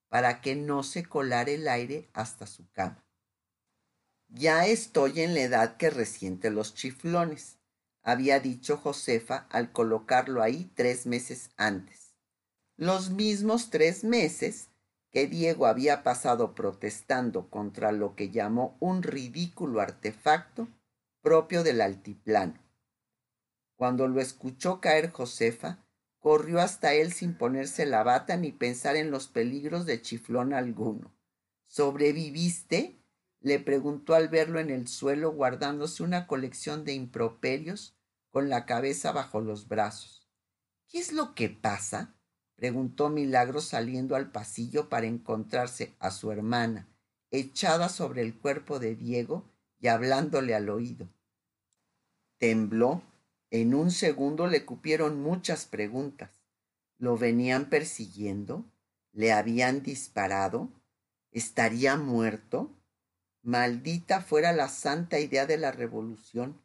para 0.10 0.42
que 0.42 0.56
no 0.56 0.84
se 0.84 1.06
colara 1.06 1.52
el 1.52 1.70
aire 1.70 2.10
hasta 2.12 2.48
su 2.48 2.70
cama. 2.72 3.06
Ya 4.28 4.66
estoy 4.66 5.22
en 5.22 5.36
la 5.36 5.42
edad 5.42 5.78
que 5.78 5.90
resiente 5.90 6.50
los 6.50 6.74
chiflones, 6.74 7.60
había 8.04 8.42
dicho 8.42 8.76
Josefa 8.76 9.48
al 9.50 9.72
colocarlo 9.72 10.42
ahí 10.42 10.70
tres 10.76 11.06
meses 11.06 11.52
antes 11.56 12.08
los 12.78 13.10
mismos 13.10 13.72
tres 13.72 14.04
meses 14.04 14.67
que 15.12 15.28
Diego 15.28 15.66
había 15.66 16.04
pasado 16.04 16.54
protestando 16.54 17.50
contra 17.50 17.92
lo 17.92 18.16
que 18.16 18.30
llamó 18.30 18.78
un 18.80 19.04
ridículo 19.04 19.82
artefacto 19.82 20.68
propio 21.22 21.64
del 21.64 21.82
altiplano. 21.82 22.60
Cuando 23.76 24.08
lo 24.08 24.20
escuchó 24.22 24.82
caer 24.82 25.12
Josefa, 25.12 25.86
corrió 26.20 26.60
hasta 26.60 26.94
él 26.94 27.14
sin 27.14 27.38
ponerse 27.38 27.86
la 27.86 28.04
bata 28.04 28.38
ni 28.38 28.52
pensar 28.52 28.96
en 28.96 29.12
los 29.12 29.28
peligros 29.28 29.86
de 29.86 30.02
chiflón 30.02 30.54
alguno. 30.54 31.14
¿Sobreviviste? 31.68 33.02
le 33.40 33.60
preguntó 33.60 34.16
al 34.16 34.30
verlo 34.30 34.60
en 34.60 34.72
el 34.72 34.88
suelo 34.88 35.32
guardándose 35.32 36.02
una 36.02 36.26
colección 36.28 36.84
de 36.84 36.94
improperios 36.94 37.96
con 38.32 38.50
la 38.50 38.66
cabeza 38.66 39.12
bajo 39.12 39.42
los 39.42 39.68
brazos. 39.68 40.28
¿Qué 40.88 41.00
es 41.00 41.14
lo 41.14 41.36
que 41.36 41.50
pasa? 41.50 42.17
Preguntó 42.58 43.10
Milagro 43.10 43.62
saliendo 43.62 44.16
al 44.16 44.32
pasillo 44.32 44.90
para 44.90 45.06
encontrarse 45.06 45.96
a 46.00 46.12
su 46.12 46.32
hermana, 46.32 46.90
echada 47.32 47.88
sobre 47.88 48.24
el 48.24 48.38
cuerpo 48.38 48.80
de 48.80 48.96
Diego 48.96 49.46
y 49.80 49.88
hablándole 49.88 50.56
al 50.56 50.70
oído. 50.70 51.08
Tembló. 52.38 53.02
En 53.50 53.74
un 53.74 53.92
segundo 53.92 54.48
le 54.48 54.66
cupieron 54.66 55.22
muchas 55.22 55.66
preguntas. 55.66 56.42
¿Lo 56.98 57.18
venían 57.18 57.70
persiguiendo? 57.70 58.66
¿Le 59.14 59.32
habían 59.32 59.84
disparado? 59.84 60.70
¿Estaría 61.32 61.96
muerto? 61.96 62.76
Maldita 63.44 64.20
fuera 64.20 64.52
la 64.52 64.68
santa 64.68 65.20
idea 65.20 65.46
de 65.46 65.58
la 65.58 65.72
revolución. 65.72 66.60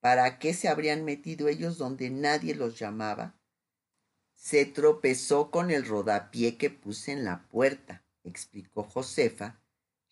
¿Para 0.00 0.38
qué 0.38 0.54
se 0.54 0.68
habrían 0.68 1.04
metido 1.04 1.48
ellos 1.48 1.76
donde 1.76 2.08
nadie 2.08 2.54
los 2.54 2.78
llamaba? 2.78 3.34
Se 4.42 4.66
tropezó 4.66 5.52
con 5.52 5.70
el 5.70 5.86
rodapié 5.86 6.56
que 6.56 6.68
puse 6.68 7.12
en 7.12 7.22
la 7.22 7.44
puerta, 7.48 8.02
explicó 8.24 8.82
Josefa, 8.82 9.60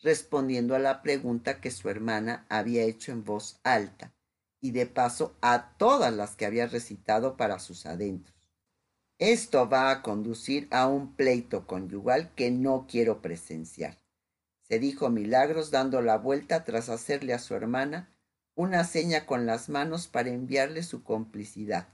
respondiendo 0.01 0.77
a 0.77 0.79
la 0.79 1.03
pregunta 1.03 1.61
que 1.61 1.73
su 1.73 1.89
hermana 1.89 2.47
había 2.49 2.85
hecho 2.85 3.11
en 3.11 3.25
voz 3.25 3.59
alta 3.65 4.15
y 4.61 4.71
de 4.71 4.87
paso 4.87 5.35
a 5.41 5.75
todas 5.79 6.15
las 6.15 6.37
que 6.37 6.47
había 6.47 6.69
recitado 6.69 7.37
para 7.37 7.59
sus 7.59 7.87
adentros. 7.87 8.37
Esto 9.19 9.69
va 9.69 9.91
a 9.91 10.01
conducir 10.01 10.69
a 10.71 10.87
un 10.87 11.17
pleito 11.17 11.67
conyugal 11.67 12.33
que 12.37 12.53
no 12.53 12.87
quiero 12.89 13.21
presenciar, 13.23 13.99
se 14.63 14.79
dijo 14.79 15.11
Milagros 15.11 15.73
dando 15.73 16.03
la 16.03 16.19
vuelta 16.19 16.63
tras 16.63 16.89
hacerle 16.89 17.35
a 17.35 17.41
su 17.41 17.57
hermana 17.57 18.17
una 18.55 18.85
seña 18.85 19.27
con 19.27 19.45
las 19.45 19.69
manos 19.69 20.07
para 20.07 20.29
enviarle 20.29 20.85
su 20.85 21.03
complicidad. 21.03 21.89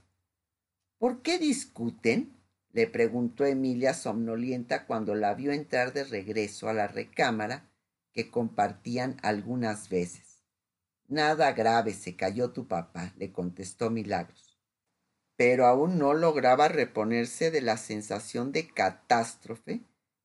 ¿Por 0.97 1.21
qué 1.21 1.37
discuten? 1.37 2.33
le 2.73 2.85
preguntó 2.85 3.45
Emilia 3.45 3.93
somnolienta 3.93 4.85
cuando 4.85 5.15
la 5.15 5.33
vio 5.33 5.51
entrar 5.51 5.93
de 5.93 6.03
regreso 6.03 6.69
a 6.69 6.73
la 6.73 6.87
recámara 6.87 7.71
que 8.13 8.29
compartían 8.29 9.17
algunas 9.23 9.89
veces. 9.89 10.43
Nada 11.07 11.53
grave, 11.53 11.93
se 11.93 12.15
cayó 12.15 12.51
tu 12.51 12.67
papá, 12.67 13.13
le 13.17 13.31
contestó 13.31 13.89
Milagros. 13.89 14.59
Pero 15.35 15.65
aún 15.65 15.97
no 15.97 16.13
lograba 16.13 16.67
reponerse 16.67 17.49
de 17.49 17.61
la 17.61 17.77
sensación 17.77 18.51
de 18.51 18.67
catástrofe 18.67 19.81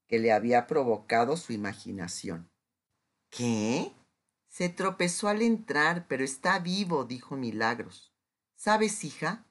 que 0.07 0.19
le 0.19 0.33
había 0.33 0.67
provocado 0.67 1.37
su 1.37 1.53
imaginación. 1.53 2.51
¿Qué? 3.31 3.93
Se 4.49 4.69
tropezó 4.69 5.29
al 5.29 5.41
entrar, 5.41 6.07
pero 6.09 6.25
está 6.25 6.59
vivo, 6.59 7.05
dijo 7.05 7.37
Milagros. 7.37 8.13
¿Sabes, 8.55 9.05
hija? 9.05 9.47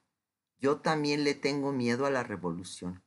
Yo 0.62 0.76
también 0.76 1.24
le 1.24 1.34
tengo 1.34 1.72
miedo 1.72 2.06
a 2.06 2.10
la 2.10 2.22
revolución. 2.22 3.02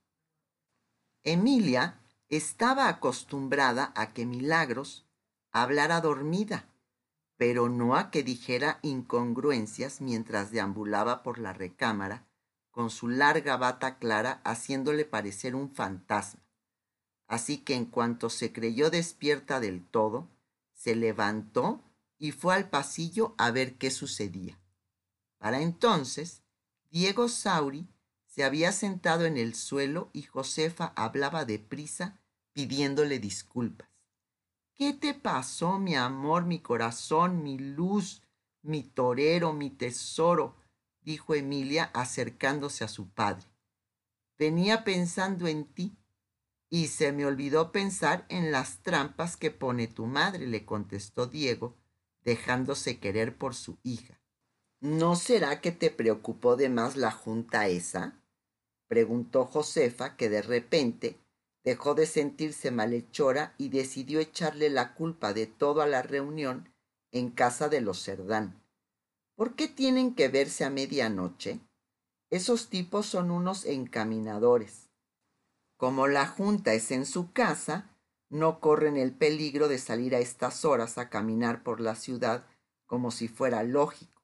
Emilia 1.23 2.01
estaba 2.27 2.89
acostumbrada 2.89 3.93
a 3.95 4.13
que 4.13 4.25
Milagros 4.25 5.07
hablara 5.51 6.01
dormida, 6.01 6.67
pero 7.37 7.69
no 7.69 7.95
a 7.95 8.11
que 8.11 8.23
dijera 8.23 8.79
incongruencias 8.81 10.01
mientras 10.01 10.51
deambulaba 10.51 11.23
por 11.23 11.39
la 11.39 11.53
recámara 11.53 12.27
con 12.71 12.89
su 12.89 13.07
larga 13.07 13.55
bata 13.55 13.99
clara 13.99 14.41
haciéndole 14.43 15.05
parecer 15.05 15.55
un 15.55 15.73
fantasma. 15.73 16.43
Así 17.25 17.59
que 17.59 17.75
en 17.75 17.85
cuanto 17.85 18.29
se 18.29 18.51
creyó 18.51 18.89
despierta 18.89 19.61
del 19.61 19.87
todo, 19.87 20.27
se 20.73 20.93
levantó 20.93 21.81
y 22.17 22.33
fue 22.33 22.53
al 22.53 22.69
pasillo 22.69 23.33
a 23.37 23.49
ver 23.51 23.77
qué 23.77 23.91
sucedía. 23.91 24.59
Para 25.37 25.61
entonces, 25.61 26.44
Diego 26.95 27.27
Sauri 27.27 27.89
se 28.25 28.45
había 28.45 28.71
sentado 28.71 29.25
en 29.25 29.35
el 29.35 29.53
suelo 29.53 30.09
y 30.13 30.21
Josefa 30.21 30.93
hablaba 30.95 31.43
deprisa 31.43 32.21
pidiéndole 32.53 33.19
disculpas. 33.19 33.89
¿Qué 34.75 34.93
te 34.93 35.13
pasó, 35.13 35.77
mi 35.77 35.95
amor, 35.95 36.45
mi 36.45 36.59
corazón, 36.59 37.43
mi 37.43 37.57
luz, 37.57 38.21
mi 38.61 38.81
torero, 38.81 39.51
mi 39.51 39.71
tesoro? 39.71 40.55
dijo 41.01 41.35
Emilia 41.35 41.91
acercándose 41.93 42.85
a 42.85 42.87
su 42.87 43.09
padre. 43.09 43.45
Venía 44.37 44.85
pensando 44.85 45.47
en 45.47 45.65
ti 45.65 45.97
y 46.69 46.87
se 46.87 47.11
me 47.11 47.25
olvidó 47.25 47.73
pensar 47.73 48.25
en 48.29 48.53
las 48.53 48.83
trampas 48.83 49.35
que 49.35 49.51
pone 49.51 49.87
tu 49.87 50.05
madre, 50.05 50.47
le 50.47 50.63
contestó 50.65 51.27
Diego, 51.27 51.75
dejándose 52.23 53.01
querer 53.01 53.37
por 53.37 53.53
su 53.53 53.79
hija. 53.83 54.21
¿No 54.81 55.15
será 55.15 55.61
que 55.61 55.71
te 55.71 55.89
preocupó 55.89 56.55
de 56.55 56.69
más 56.69 56.95
la 56.95 57.11
junta 57.11 57.67
esa? 57.67 58.19
preguntó 58.87 59.45
Josefa, 59.45 60.15
que 60.15 60.29
de 60.29 60.41
repente 60.41 61.17
dejó 61.63 61.95
de 61.95 62.05
sentirse 62.05 62.69
malhechora 62.71 63.55
y 63.57 63.69
decidió 63.69 64.19
echarle 64.19 64.69
la 64.69 64.93
culpa 64.93 65.33
de 65.33 65.47
todo 65.47 65.81
a 65.81 65.87
la 65.87 66.03
reunión 66.03 66.69
en 67.11 67.31
casa 67.31 67.69
de 67.69 67.81
los 67.81 68.03
Cerdán. 68.03 68.61
¿Por 69.35 69.55
qué 69.55 69.67
tienen 69.67 70.13
que 70.13 70.27
verse 70.27 70.63
a 70.63 70.69
medianoche? 70.69 71.59
Esos 72.29 72.69
tipos 72.69 73.05
son 73.05 73.31
unos 73.31 73.65
encaminadores. 73.65 74.89
Como 75.77 76.07
la 76.07 76.27
junta 76.27 76.73
es 76.73 76.91
en 76.91 77.05
su 77.05 77.31
casa, 77.31 77.95
no 78.29 78.59
corren 78.59 78.97
el 78.97 79.13
peligro 79.13 79.67
de 79.67 79.77
salir 79.77 80.15
a 80.15 80.19
estas 80.19 80.65
horas 80.65 80.97
a 80.97 81.09
caminar 81.09 81.63
por 81.63 81.79
la 81.79 81.95
ciudad 81.95 82.45
como 82.85 83.11
si 83.11 83.27
fuera 83.27 83.63
lógico. 83.63 84.14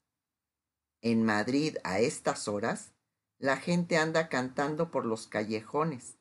En 1.01 1.23
Madrid 1.25 1.77
a 1.83 1.99
estas 1.99 2.47
horas, 2.47 2.91
la 3.39 3.57
gente 3.57 3.97
anda 3.97 4.29
cantando 4.29 4.91
por 4.91 5.05
los 5.05 5.25
callejones. 5.25 6.17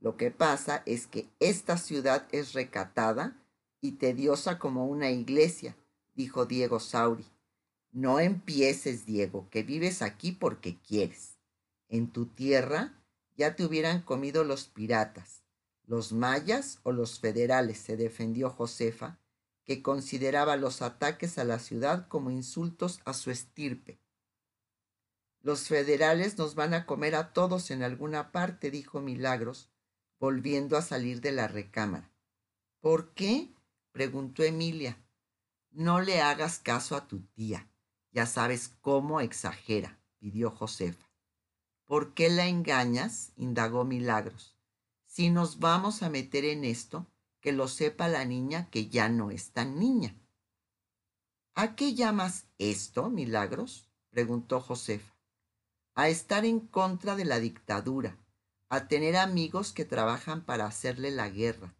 Lo 0.00 0.16
que 0.16 0.30
pasa 0.30 0.82
es 0.86 1.06
que 1.06 1.28
esta 1.38 1.76
ciudad 1.76 2.26
es 2.32 2.54
recatada 2.54 3.36
y 3.82 3.92
tediosa 3.92 4.58
como 4.58 4.86
una 4.86 5.10
iglesia, 5.10 5.76
dijo 6.14 6.46
Diego 6.46 6.80
Sauri. 6.80 7.26
No 7.90 8.20
empieces, 8.20 9.04
Diego, 9.04 9.48
que 9.50 9.62
vives 9.62 10.00
aquí 10.00 10.32
porque 10.32 10.78
quieres. 10.80 11.36
En 11.88 12.10
tu 12.10 12.24
tierra 12.24 12.94
ya 13.36 13.54
te 13.54 13.64
hubieran 13.66 14.00
comido 14.00 14.44
los 14.44 14.64
piratas, 14.64 15.42
los 15.84 16.12
mayas 16.12 16.80
o 16.84 16.92
los 16.92 17.20
federales, 17.20 17.78
se 17.78 17.98
defendió 17.98 18.48
Josefa, 18.48 19.18
que 19.64 19.82
consideraba 19.82 20.56
los 20.56 20.80
ataques 20.80 21.36
a 21.38 21.44
la 21.44 21.58
ciudad 21.58 22.08
como 22.08 22.30
insultos 22.30 23.00
a 23.04 23.12
su 23.12 23.30
estirpe. 23.30 24.01
Los 25.42 25.66
federales 25.66 26.38
nos 26.38 26.54
van 26.54 26.72
a 26.72 26.86
comer 26.86 27.16
a 27.16 27.32
todos 27.32 27.72
en 27.72 27.82
alguna 27.82 28.30
parte, 28.30 28.70
dijo 28.70 29.00
Milagros, 29.00 29.70
volviendo 30.20 30.76
a 30.76 30.82
salir 30.82 31.20
de 31.20 31.32
la 31.32 31.48
recámara. 31.48 32.12
¿Por 32.80 33.12
qué? 33.14 33.52
preguntó 33.90 34.44
Emilia. 34.44 35.04
No 35.72 36.00
le 36.00 36.20
hagas 36.20 36.60
caso 36.60 36.94
a 36.94 37.08
tu 37.08 37.22
tía. 37.34 37.68
Ya 38.12 38.26
sabes 38.26 38.68
cómo 38.80 39.20
exagera, 39.20 39.98
pidió 40.18 40.52
Josefa. 40.52 41.10
¿Por 41.86 42.14
qué 42.14 42.30
la 42.30 42.46
engañas? 42.46 43.32
indagó 43.34 43.84
Milagros. 43.84 44.56
Si 45.06 45.28
nos 45.28 45.58
vamos 45.58 46.04
a 46.04 46.08
meter 46.08 46.44
en 46.44 46.64
esto, 46.64 47.08
que 47.40 47.50
lo 47.50 47.66
sepa 47.66 48.06
la 48.06 48.24
niña 48.24 48.70
que 48.70 48.88
ya 48.88 49.08
no 49.08 49.32
es 49.32 49.50
tan 49.50 49.80
niña. 49.80 50.14
¿A 51.54 51.74
qué 51.74 51.94
llamas 51.94 52.46
esto, 52.58 53.10
Milagros? 53.10 53.90
preguntó 54.10 54.60
Josefa 54.60 55.11
a 55.94 56.08
estar 56.08 56.44
en 56.44 56.60
contra 56.60 57.16
de 57.16 57.24
la 57.24 57.38
dictadura, 57.38 58.18
a 58.68 58.88
tener 58.88 59.16
amigos 59.16 59.72
que 59.72 59.84
trabajan 59.84 60.44
para 60.44 60.66
hacerle 60.66 61.10
la 61.10 61.28
guerra, 61.28 61.74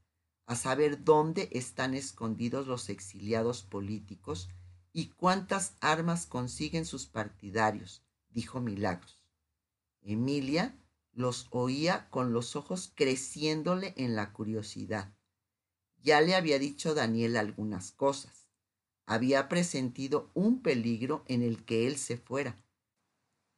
a 0.47 0.57
saber 0.57 1.05
dónde 1.05 1.49
están 1.53 1.95
escondidos 1.95 2.67
los 2.67 2.89
exiliados 2.91 3.63
políticos 3.63 4.49
y 4.93 5.09
cuántas 5.09 5.75
armas 5.81 6.27
consiguen 6.27 6.85
sus 6.85 7.07
partidarios, 7.07 8.03
dijo 8.29 8.61
Milagros. 8.61 9.23
Emilia 10.03 10.77
los 11.13 11.47
oía 11.51 12.09
con 12.11 12.33
los 12.33 12.57
ojos 12.57 12.93
creciéndole 12.95 13.95
en 13.97 14.15
la 14.15 14.33
curiosidad. 14.33 15.13
Ya 16.03 16.21
le 16.21 16.35
había 16.35 16.59
dicho 16.59 16.95
Daniel 16.95 17.37
algunas 17.37 17.93
cosas. 17.93 18.49
Había 19.07 19.49
presentido 19.49 20.31
un 20.35 20.61
peligro 20.61 21.25
en 21.29 21.43
el 21.43 21.65
que 21.65 21.87
él 21.87 21.97
se 21.97 22.17
fuera, 22.17 22.57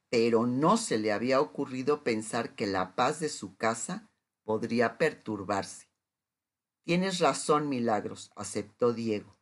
pero 0.09 0.45
no 0.45 0.77
se 0.77 0.97
le 0.97 1.11
había 1.11 1.41
ocurrido 1.41 2.03
pensar 2.03 2.55
que 2.55 2.67
la 2.67 2.95
paz 2.95 3.19
de 3.19 3.29
su 3.29 3.55
casa 3.55 4.09
podría 4.43 4.97
perturbarse. 4.97 5.89
Tienes 6.83 7.19
razón, 7.19 7.67
Milagros, 7.67 8.31
aceptó 8.35 8.93
Diego. 8.93 9.35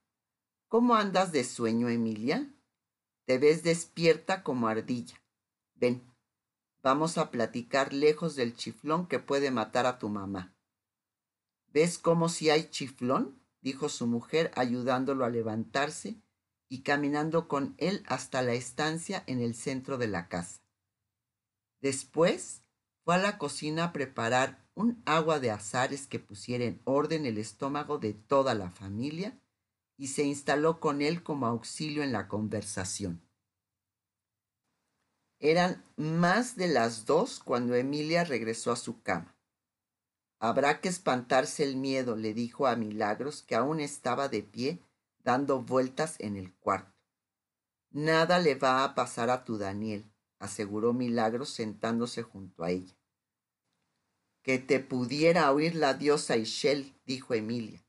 ¿Cómo 0.69 0.95
andas 0.95 1.31
de 1.31 1.43
sueño, 1.43 1.89
Emilia? 1.89 2.51
Te 3.25 3.37
ves 3.37 3.63
despierta 3.63 4.43
como 4.43 4.67
ardilla. 4.67 5.21
Ven, 5.75 6.09
vamos 6.81 7.17
a 7.17 7.29
platicar 7.29 7.93
lejos 7.93 8.35
del 8.35 8.55
chiflón 8.55 9.07
que 9.07 9.19
puede 9.19 9.51
matar 9.51 9.85
a 9.85 9.99
tu 9.99 10.09
mamá. 10.09 10.55
¿Ves 11.67 11.97
cómo 11.97 12.29
si 12.29 12.49
hay 12.49 12.69
chiflón? 12.69 13.41
dijo 13.61 13.89
su 13.89 14.07
mujer, 14.07 14.51
ayudándolo 14.55 15.25
a 15.25 15.29
levantarse 15.29 16.22
y 16.73 16.81
caminando 16.81 17.47
con 17.47 17.75
él 17.77 18.01
hasta 18.07 18.41
la 18.41 18.53
estancia 18.53 19.23
en 19.27 19.41
el 19.41 19.53
centro 19.53 19.99
de 19.99 20.07
la 20.07 20.27
casa. 20.27 20.59
Después 21.81 22.63
fue 23.05 23.13
a 23.13 23.19
la 23.19 23.37
cocina 23.37 23.83
a 23.83 23.93
preparar 23.93 24.67
un 24.73 24.99
agua 25.05 25.39
de 25.39 25.51
azares 25.51 26.07
que 26.07 26.17
pusiera 26.17 26.65
en 26.65 26.81
orden 26.83 27.27
el 27.27 27.37
estómago 27.37 27.99
de 27.99 28.15
toda 28.15 28.55
la 28.55 28.71
familia 28.71 29.39
y 29.97 30.07
se 30.07 30.23
instaló 30.23 30.79
con 30.79 31.03
él 31.03 31.21
como 31.21 31.45
auxilio 31.45 32.01
en 32.01 32.11
la 32.11 32.27
conversación. 32.27 33.21
Eran 35.37 35.85
más 35.95 36.55
de 36.55 36.69
las 36.69 37.05
dos 37.05 37.39
cuando 37.39 37.75
Emilia 37.75 38.23
regresó 38.23 38.71
a 38.71 38.77
su 38.77 38.99
cama. 39.03 39.37
Habrá 40.39 40.81
que 40.81 40.89
espantarse 40.89 41.63
el 41.63 41.75
miedo, 41.75 42.15
le 42.15 42.33
dijo 42.33 42.65
a 42.65 42.75
Milagros, 42.75 43.43
que 43.43 43.53
aún 43.53 43.79
estaba 43.79 44.27
de 44.27 44.41
pie, 44.41 44.81
dando 45.23 45.61
vueltas 45.61 46.15
en 46.19 46.35
el 46.37 46.53
cuarto. 46.53 46.93
Nada 47.91 48.39
le 48.39 48.55
va 48.55 48.83
a 48.83 48.95
pasar 48.95 49.29
a 49.29 49.45
tu 49.45 49.57
Daniel, 49.57 50.11
aseguró 50.39 50.93
Milagros 50.93 51.49
sentándose 51.49 52.23
junto 52.23 52.63
a 52.63 52.71
ella. 52.71 52.95
Que 54.41 54.59
te 54.59 54.79
pudiera 54.79 55.51
oír 55.51 55.75
la 55.75 55.93
diosa 55.93 56.35
Ishel, 56.35 56.93
dijo 57.05 57.33
Emilia. 57.33 57.83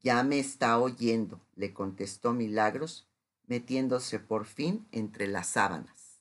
Ya 0.00 0.22
me 0.22 0.38
está 0.38 0.78
oyendo, 0.78 1.44
le 1.54 1.74
contestó 1.74 2.32
Milagros, 2.32 3.08
metiéndose 3.46 4.18
por 4.18 4.46
fin 4.46 4.86
entre 4.92 5.26
las 5.26 5.48
sábanas. 5.48 6.20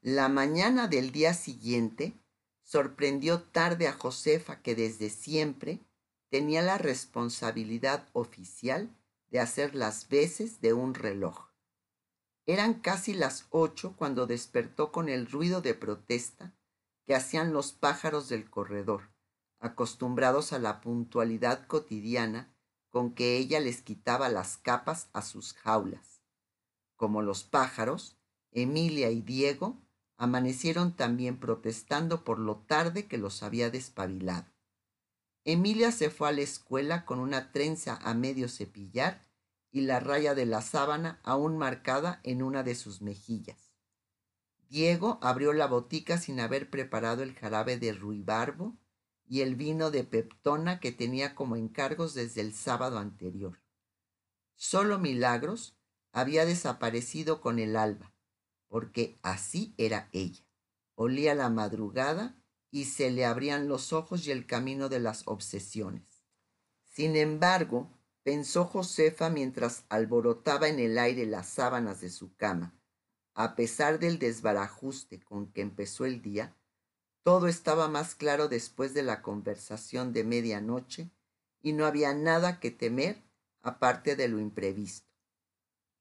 La 0.00 0.28
mañana 0.28 0.86
del 0.86 1.12
día 1.12 1.34
siguiente 1.34 2.14
sorprendió 2.62 3.42
tarde 3.42 3.88
a 3.88 3.92
Josefa 3.92 4.60
que 4.62 4.74
desde 4.74 5.10
siempre 5.10 5.80
tenía 6.34 6.62
la 6.62 6.78
responsabilidad 6.78 8.08
oficial 8.12 8.92
de 9.30 9.38
hacer 9.38 9.76
las 9.76 10.08
veces 10.08 10.60
de 10.60 10.72
un 10.72 10.94
reloj. 10.94 11.52
Eran 12.44 12.74
casi 12.74 13.14
las 13.14 13.46
ocho 13.50 13.94
cuando 13.96 14.26
despertó 14.26 14.90
con 14.90 15.08
el 15.08 15.30
ruido 15.30 15.60
de 15.60 15.74
protesta 15.74 16.52
que 17.04 17.14
hacían 17.14 17.52
los 17.52 17.70
pájaros 17.72 18.28
del 18.28 18.50
corredor, 18.50 19.12
acostumbrados 19.60 20.52
a 20.52 20.58
la 20.58 20.80
puntualidad 20.80 21.68
cotidiana 21.68 22.52
con 22.90 23.14
que 23.14 23.36
ella 23.36 23.60
les 23.60 23.82
quitaba 23.82 24.28
las 24.28 24.56
capas 24.56 25.10
a 25.12 25.22
sus 25.22 25.52
jaulas. 25.52 26.20
Como 26.96 27.22
los 27.22 27.44
pájaros, 27.44 28.16
Emilia 28.50 29.12
y 29.12 29.20
Diego 29.20 29.76
amanecieron 30.16 30.96
también 30.96 31.38
protestando 31.38 32.24
por 32.24 32.40
lo 32.40 32.56
tarde 32.56 33.06
que 33.06 33.18
los 33.18 33.44
había 33.44 33.70
despabilado. 33.70 34.53
Emilia 35.44 35.92
se 35.92 36.08
fue 36.08 36.28
a 36.28 36.32
la 36.32 36.40
escuela 36.40 37.04
con 37.04 37.20
una 37.20 37.52
trenza 37.52 37.98
a 38.02 38.14
medio 38.14 38.48
cepillar 38.48 39.26
y 39.70 39.82
la 39.82 40.00
raya 40.00 40.34
de 40.34 40.46
la 40.46 40.62
sábana 40.62 41.20
aún 41.22 41.58
marcada 41.58 42.20
en 42.22 42.42
una 42.42 42.62
de 42.62 42.74
sus 42.74 43.02
mejillas. 43.02 43.72
Diego 44.70 45.18
abrió 45.20 45.52
la 45.52 45.66
botica 45.66 46.16
sin 46.16 46.40
haber 46.40 46.70
preparado 46.70 47.22
el 47.22 47.34
jarabe 47.34 47.78
de 47.78 47.92
ruibarbo 47.92 48.76
y 49.26 49.42
el 49.42 49.54
vino 49.54 49.90
de 49.90 50.04
peptona 50.04 50.80
que 50.80 50.92
tenía 50.92 51.34
como 51.34 51.56
encargos 51.56 52.14
desde 52.14 52.40
el 52.40 52.54
sábado 52.54 52.98
anterior. 52.98 53.60
Solo 54.56 54.98
Milagros 54.98 55.76
había 56.12 56.46
desaparecido 56.46 57.40
con 57.40 57.58
el 57.58 57.76
alba, 57.76 58.14
porque 58.68 59.18
así 59.22 59.74
era 59.76 60.08
ella. 60.12 60.44
Olía 60.94 61.34
la 61.34 61.50
madrugada 61.50 62.36
y 62.74 62.86
se 62.86 63.12
le 63.12 63.24
abrían 63.24 63.68
los 63.68 63.92
ojos 63.92 64.26
y 64.26 64.32
el 64.32 64.46
camino 64.46 64.88
de 64.88 64.98
las 64.98 65.28
obsesiones. 65.28 66.24
Sin 66.82 67.14
embargo, 67.14 67.88
pensó 68.24 68.64
Josefa 68.64 69.30
mientras 69.30 69.84
alborotaba 69.88 70.66
en 70.66 70.80
el 70.80 70.98
aire 70.98 71.24
las 71.24 71.48
sábanas 71.48 72.00
de 72.00 72.10
su 72.10 72.34
cama, 72.34 72.74
a 73.32 73.54
pesar 73.54 74.00
del 74.00 74.18
desbarajuste 74.18 75.20
con 75.20 75.52
que 75.52 75.60
empezó 75.60 76.04
el 76.04 76.20
día, 76.20 76.56
todo 77.22 77.46
estaba 77.46 77.86
más 77.86 78.16
claro 78.16 78.48
después 78.48 78.92
de 78.92 79.04
la 79.04 79.22
conversación 79.22 80.12
de 80.12 80.24
medianoche 80.24 81.12
y 81.62 81.74
no 81.74 81.86
había 81.86 82.12
nada 82.12 82.58
que 82.58 82.72
temer 82.72 83.22
aparte 83.62 84.16
de 84.16 84.26
lo 84.26 84.40
imprevisto. 84.40 85.06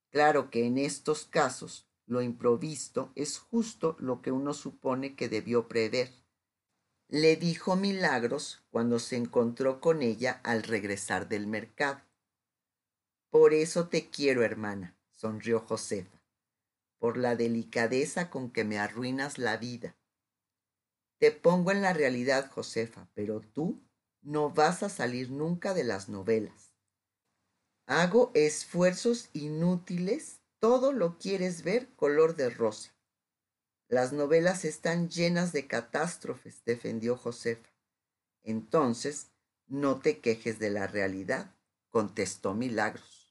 Claro 0.09 0.49
que 0.49 0.65
en 0.65 0.79
estos 0.79 1.25
casos 1.25 1.87
lo 2.07 2.23
improvisto 2.23 3.11
es 3.13 3.37
justo 3.37 3.95
lo 3.99 4.23
que 4.23 4.31
uno 4.31 4.55
supone 4.55 5.15
que 5.15 5.29
debió 5.29 5.67
prever. 5.67 6.22
Le 7.13 7.35
dijo 7.35 7.75
Milagros 7.75 8.63
cuando 8.71 8.97
se 8.97 9.17
encontró 9.17 9.79
con 9.79 10.01
ella 10.01 10.41
al 10.43 10.63
regresar 10.63 11.29
del 11.29 11.45
mercado. 11.45 12.01
Por 13.29 13.53
eso 13.53 13.87
te 13.87 14.09
quiero, 14.09 14.41
hermana, 14.41 14.97
sonrió 15.11 15.59
Josefa 15.59 16.23
por 16.97 17.17
la 17.17 17.35
delicadeza 17.35 18.31
con 18.31 18.49
que 18.49 18.63
me 18.63 18.79
arruinas 18.79 19.37
la 19.37 19.57
vida. 19.57 19.95
Te 21.19 21.29
pongo 21.29 21.69
en 21.69 21.83
la 21.83 21.93
realidad, 21.93 22.49
Josefa, 22.49 23.07
pero 23.13 23.41
tú 23.41 23.79
no 24.23 24.49
vas 24.49 24.81
a 24.81 24.89
salir 24.89 25.29
nunca 25.29 25.75
de 25.75 25.83
las 25.83 26.09
novelas. 26.09 26.73
Hago 27.85 28.31
esfuerzos 28.33 29.29
inútiles, 29.33 30.39
todo 30.57 30.91
lo 30.91 31.19
quieres 31.19 31.61
ver 31.61 31.93
color 31.93 32.35
de 32.35 32.49
rosa. 32.49 32.92
Las 33.93 34.11
novelas 34.11 34.65
están 34.65 35.07
llenas 35.07 35.51
de 35.53 35.67
catástrofes, 35.67 36.65
defendió 36.65 37.15
Josefa. 37.15 37.69
Entonces, 38.41 39.27
no 39.67 39.99
te 39.99 40.19
quejes 40.19 40.57
de 40.57 40.71
la 40.71 40.87
realidad, 40.87 41.53
contestó 41.91 42.55
Milagros. 42.55 43.22